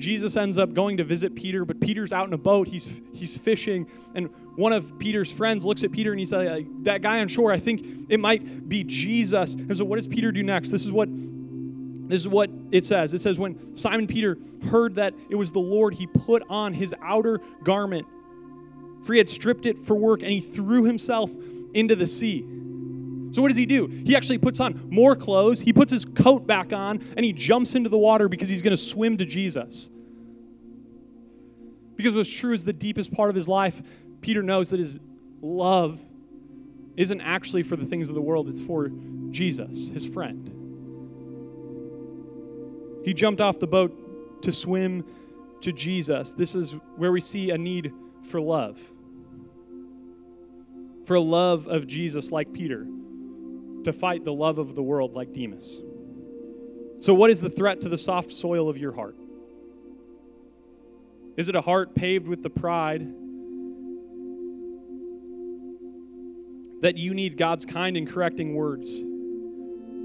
Jesus 0.00 0.36
ends 0.36 0.58
up 0.58 0.72
going 0.72 0.96
to 0.96 1.04
visit 1.04 1.34
Peter, 1.34 1.64
but 1.64 1.80
Peter's 1.80 2.12
out 2.12 2.26
in 2.26 2.32
a 2.32 2.38
boat. 2.38 2.68
He's 2.68 3.00
he's 3.12 3.36
fishing, 3.36 3.88
and 4.14 4.30
one 4.56 4.72
of 4.72 4.98
Peter's 4.98 5.32
friends 5.32 5.64
looks 5.64 5.84
at 5.84 5.92
Peter 5.92 6.10
and 6.10 6.18
he's 6.18 6.32
like, 6.32 6.66
"That 6.84 7.02
guy 7.02 7.20
on 7.20 7.28
shore, 7.28 7.52
I 7.52 7.58
think 7.58 7.86
it 8.08 8.18
might 8.18 8.68
be 8.68 8.82
Jesus." 8.82 9.54
And 9.54 9.76
so, 9.76 9.84
what 9.84 9.96
does 9.96 10.08
Peter 10.08 10.32
do 10.32 10.42
next? 10.42 10.70
This 10.70 10.84
is 10.84 10.92
what 10.92 11.08
this 12.10 12.22
is 12.22 12.28
what 12.28 12.50
it 12.72 12.82
says. 12.82 13.14
It 13.14 13.20
says 13.20 13.38
when 13.38 13.74
Simon 13.74 14.08
Peter 14.08 14.36
heard 14.70 14.96
that 14.96 15.14
it 15.28 15.36
was 15.36 15.52
the 15.52 15.60
Lord, 15.60 15.94
he 15.94 16.08
put 16.08 16.42
on 16.48 16.72
his 16.72 16.94
outer 17.02 17.38
garment, 17.62 18.06
for 19.04 19.12
he 19.12 19.18
had 19.18 19.28
stripped 19.28 19.64
it 19.64 19.78
for 19.78 19.94
work, 19.94 20.22
and 20.22 20.32
he 20.32 20.40
threw 20.40 20.84
himself 20.84 21.30
into 21.72 21.94
the 21.94 22.08
sea. 22.08 22.44
So, 23.32 23.42
what 23.42 23.48
does 23.48 23.56
he 23.56 23.66
do? 23.66 23.86
He 23.86 24.16
actually 24.16 24.38
puts 24.38 24.60
on 24.60 24.88
more 24.90 25.14
clothes, 25.14 25.60
he 25.60 25.72
puts 25.72 25.92
his 25.92 26.04
coat 26.04 26.46
back 26.46 26.72
on, 26.72 27.00
and 27.16 27.24
he 27.24 27.32
jumps 27.32 27.74
into 27.74 27.88
the 27.88 27.98
water 27.98 28.28
because 28.28 28.48
he's 28.48 28.62
going 28.62 28.72
to 28.72 28.82
swim 28.82 29.16
to 29.18 29.24
Jesus. 29.24 29.90
Because 31.96 32.14
what's 32.16 32.32
true 32.32 32.52
is 32.52 32.64
the 32.64 32.72
deepest 32.72 33.12
part 33.12 33.28
of 33.28 33.36
his 33.36 33.48
life, 33.48 33.82
Peter 34.20 34.42
knows 34.42 34.70
that 34.70 34.80
his 34.80 34.98
love 35.42 36.00
isn't 36.96 37.20
actually 37.20 37.62
for 37.62 37.76
the 37.76 37.86
things 37.86 38.08
of 38.08 38.14
the 38.14 38.22
world, 38.22 38.48
it's 38.48 38.60
for 38.60 38.90
Jesus, 39.30 39.90
his 39.90 40.06
friend. 40.06 40.56
He 43.04 43.14
jumped 43.14 43.40
off 43.40 43.58
the 43.58 43.66
boat 43.66 44.42
to 44.42 44.52
swim 44.52 45.04
to 45.60 45.72
Jesus. 45.72 46.32
This 46.32 46.54
is 46.54 46.72
where 46.96 47.12
we 47.12 47.20
see 47.20 47.50
a 47.50 47.58
need 47.58 47.92
for 48.22 48.40
love. 48.40 48.80
For 51.06 51.14
a 51.14 51.20
love 51.20 51.66
of 51.66 51.86
Jesus 51.86 52.32
like 52.32 52.52
Peter 52.52 52.86
to 53.84 53.92
fight 53.92 54.24
the 54.24 54.32
love 54.32 54.58
of 54.58 54.74
the 54.74 54.82
world 54.82 55.14
like 55.14 55.32
Demas. 55.32 55.82
So, 57.00 57.14
what 57.14 57.30
is 57.30 57.40
the 57.40 57.50
threat 57.50 57.80
to 57.82 57.88
the 57.88 57.98
soft 57.98 58.30
soil 58.30 58.68
of 58.68 58.76
your 58.76 58.92
heart? 58.92 59.16
Is 61.36 61.48
it 61.48 61.56
a 61.56 61.60
heart 61.60 61.94
paved 61.94 62.28
with 62.28 62.42
the 62.42 62.50
pride 62.50 63.02
that 66.82 66.98
you 66.98 67.14
need 67.14 67.38
God's 67.38 67.64
kind 67.64 67.96
and 67.96 68.06
correcting 68.06 68.54
words 68.54 69.02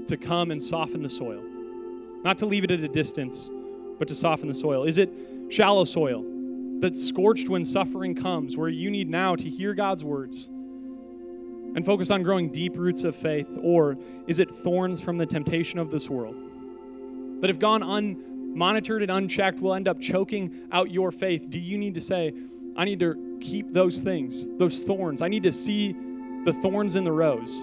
to 0.06 0.16
come 0.16 0.50
and 0.50 0.62
soften 0.62 1.02
the 1.02 1.10
soil? 1.10 1.42
Not 2.22 2.38
to 2.38 2.46
leave 2.46 2.64
it 2.64 2.70
at 2.70 2.80
a 2.80 2.88
distance, 2.88 3.50
but 3.98 4.08
to 4.08 4.14
soften 4.14 4.48
the 4.48 4.54
soil. 4.54 4.84
Is 4.84 4.96
it 4.96 5.10
shallow 5.50 5.84
soil 5.84 6.24
that's 6.80 7.06
scorched 7.06 7.50
when 7.50 7.64
suffering 7.64 8.14
comes, 8.14 8.56
where 8.56 8.68
you 8.68 8.90
need 8.90 9.10
now 9.10 9.36
to 9.36 9.48
hear 9.48 9.74
God's 9.74 10.04
words? 10.04 10.50
And 11.76 11.84
focus 11.84 12.10
on 12.10 12.22
growing 12.22 12.50
deep 12.50 12.76
roots 12.76 13.04
of 13.04 13.14
faith? 13.14 13.58
Or 13.62 13.96
is 14.26 14.40
it 14.40 14.50
thorns 14.50 15.00
from 15.00 15.18
the 15.18 15.26
temptation 15.26 15.78
of 15.78 15.90
this 15.90 16.10
world 16.10 16.34
that 17.40 17.48
have 17.48 17.60
gone 17.60 17.82
unmonitored 17.82 19.02
and 19.02 19.10
unchecked 19.10 19.60
will 19.60 19.74
end 19.74 19.86
up 19.86 20.00
choking 20.00 20.66
out 20.72 20.90
your 20.90 21.12
faith? 21.12 21.48
Do 21.48 21.58
you 21.58 21.78
need 21.78 21.94
to 21.94 22.00
say, 22.00 22.32
I 22.76 22.84
need 22.84 22.98
to 23.00 23.38
keep 23.40 23.72
those 23.72 24.02
things, 24.02 24.48
those 24.56 24.82
thorns? 24.82 25.22
I 25.22 25.28
need 25.28 25.44
to 25.44 25.52
see 25.52 25.92
the 26.44 26.52
thorns 26.62 26.96
in 26.96 27.04
the 27.04 27.12
rose 27.12 27.62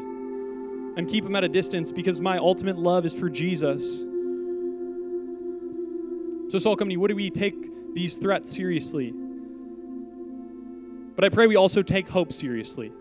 and 0.96 1.10
keep 1.10 1.24
them 1.24 1.36
at 1.36 1.44
a 1.44 1.50
distance 1.50 1.92
because 1.92 2.22
my 2.22 2.38
ultimate 2.38 2.78
love 2.78 3.06
is 3.06 3.20
for 3.20 3.30
Jesus 3.30 4.06
So, 6.54 6.60
Salt 6.60 6.78
Company, 6.78 6.98
what 6.98 7.10
do 7.10 7.16
we 7.16 7.32
take 7.32 7.96
these 7.96 8.18
threats 8.18 8.52
seriously? 8.52 9.12
But 11.16 11.26
I 11.26 11.30
pray 11.30 11.48
we 11.48 11.56
also 11.56 11.82
take 11.82 12.08
hope 12.08 12.32
seriously. 12.32 12.92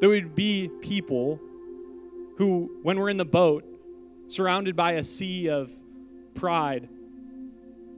There 0.00 0.08
would 0.08 0.34
be 0.34 0.70
people 0.80 1.40
who, 2.36 2.78
when 2.82 2.98
we're 2.98 3.08
in 3.08 3.16
the 3.16 3.24
boat, 3.24 3.64
surrounded 4.28 4.76
by 4.76 4.92
a 4.92 5.04
sea 5.04 5.48
of 5.48 5.70
pride, 6.34 6.88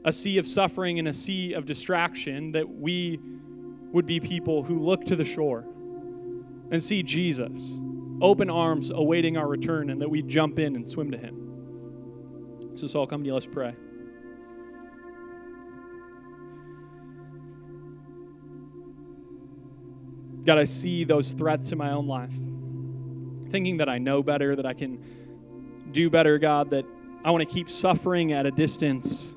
a 0.05 0.12
sea 0.12 0.38
of 0.38 0.46
suffering, 0.46 0.98
and 0.98 1.09
a 1.09 1.12
sea 1.12 1.53
of 1.53 1.66
distraction, 1.66 2.53
that 2.53 2.68
we 2.68 3.18
would 3.92 4.07
be 4.07 4.20
people 4.20 4.62
who 4.62 4.76
look 4.76 5.05
to 5.05 5.16
the 5.16 5.24
shore 5.24 5.66
and 6.70 6.82
see 6.82 7.03
Jesus, 7.03 7.80
open 8.22 8.48
arms 8.48 8.90
awaiting 8.90 9.36
our 9.36 9.46
return, 9.46 9.90
and 9.90 10.01
that 10.01 10.09
we 10.09 10.22
jump 10.22 10.59
in 10.59 10.76
and 10.76 10.86
swim 10.86 11.11
to 11.11 11.18
him. 11.18 12.70
So, 12.76 12.86
Salt 12.86 13.11
Company, 13.11 13.32
let's 13.32 13.46
pray. 13.46 13.74
God, 20.45 20.59
I 20.59 20.64
see 20.64 21.05
those 21.05 21.32
threats 21.32 21.72
in 21.72 21.78
my 21.78 21.91
own 21.91 22.07
life, 22.07 22.34
thinking 23.51 23.78
that 23.78 23.88
I 23.88 23.99
know 23.99 24.22
better, 24.22 24.57
that 24.57 24.66
I 24.66 24.72
can 24.72 25.03
do 25.93 26.09
better, 26.09 26.38
God, 26.38 26.70
that 26.70 26.84
I 27.24 27.30
want 27.30 27.47
to 27.47 27.53
keep 27.53 27.68
suffering 27.68 28.32
at 28.32 28.47
a 28.47 28.51
distance 28.51 29.36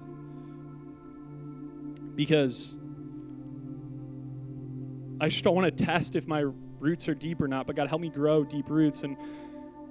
because 2.16 2.78
I 5.20 5.30
just 5.30 5.44
don't 5.44 5.56
want 5.56 5.78
to 5.78 5.86
test 5.86 6.16
if 6.16 6.28
my 6.28 6.46
roots 6.80 7.10
are 7.10 7.16
deep 7.16 7.42
or 7.42 7.48
not. 7.48 7.68
But 7.68 7.76
God, 7.76 7.90
help 7.90 8.02
me 8.02 8.10
grow 8.10 8.44
deep 8.44 8.70
roots. 8.70 9.04
And 9.04 9.18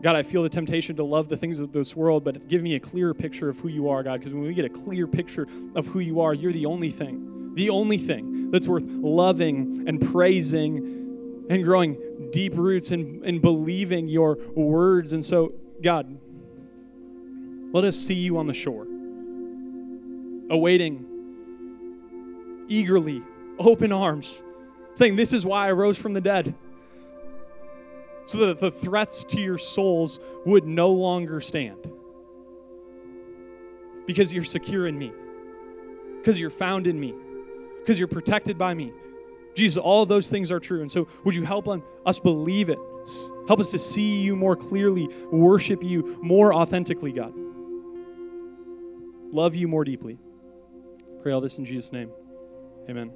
God, 0.00 0.16
I 0.16 0.22
feel 0.22 0.42
the 0.42 0.48
temptation 0.48 0.96
to 0.96 1.04
love 1.04 1.28
the 1.28 1.36
things 1.36 1.58
of 1.58 1.72
this 1.72 1.94
world, 1.96 2.24
but 2.24 2.48
give 2.48 2.62
me 2.62 2.74
a 2.74 2.80
clearer 2.80 3.14
picture 3.14 3.48
of 3.48 3.58
who 3.58 3.68
you 3.68 3.88
are, 3.88 4.02
God. 4.02 4.20
Because 4.20 4.34
when 4.34 4.44
we 4.44 4.54
get 4.54 4.64
a 4.64 4.70
clear 4.70 5.06
picture 5.06 5.46
of 5.74 5.86
who 5.86 6.00
you 6.00 6.20
are, 6.20 6.34
you're 6.34 6.52
the 6.52 6.66
only 6.66 6.90
thing, 6.90 7.54
the 7.54 7.70
only 7.70 7.98
thing 7.98 8.50
that's 8.50 8.68
worth 8.68 8.84
loving 8.84 9.84
and 9.86 10.00
praising 10.00 11.01
and 11.49 11.64
growing 11.64 12.30
deep 12.30 12.55
roots 12.57 12.90
and, 12.90 13.24
and 13.24 13.43
believing 13.43 14.09
your 14.09 14.36
words. 14.55 15.12
And 15.12 15.24
so, 15.24 15.53
God, 15.82 16.18
let 17.72 17.84
us 17.84 17.97
see 17.97 18.14
you 18.14 18.38
on 18.38 18.47
the 18.47 18.55
shore, 18.55 18.86
awaiting 20.51 21.07
eagerly, 22.68 23.22
open 23.59 23.93
arms, 23.93 24.43
saying, 24.95 25.16
This 25.16 25.32
is 25.32 25.45
why 25.45 25.68
I 25.68 25.72
rose 25.72 25.99
from 25.99 26.12
the 26.14 26.20
dead. 26.20 26.55
So 28.24 28.47
that 28.47 28.61
the 28.61 28.70
threats 28.70 29.24
to 29.24 29.40
your 29.40 29.59
souls 29.59 30.20
would 30.47 30.64
no 30.64 30.90
longer 30.90 31.40
stand. 31.40 31.90
Because 34.07 34.32
you're 34.32 34.45
secure 34.45 34.86
in 34.86 34.99
me, 34.99 35.12
because 36.18 36.38
you're 36.38 36.51
found 36.51 36.86
in 36.86 36.99
me, 36.99 37.14
because 37.80 37.99
you're 37.99 38.09
protected 38.09 38.57
by 38.57 38.74
me. 38.74 38.93
Jesus, 39.55 39.76
all 39.76 40.07
those 40.07 40.30
things 40.30 40.50
are 40.50 40.61
true. 40.61 40.80
And 40.80 40.90
so, 40.90 41.09
would 41.24 41.34
you 41.34 41.44
help 41.44 41.68
us 42.07 42.18
believe 42.18 42.68
it? 42.68 42.78
Help 43.48 43.61
us 43.61 43.70
to 43.72 43.78
see 43.78 44.20
you 44.20 44.36
more 44.36 44.57
clearly, 44.57 45.09
worship 45.30 45.82
you 45.82 46.18
more 46.22 46.55
authentically, 46.55 47.12
God. 47.12 47.32
Love 49.32 49.55
you 49.55 49.66
more 49.66 49.84
deeply. 49.84 50.18
Pray 51.22 51.32
all 51.32 51.40
this 51.40 51.59
in 51.59 51.64
Jesus' 51.64 51.92
name. 51.92 52.11
Amen. 52.88 53.12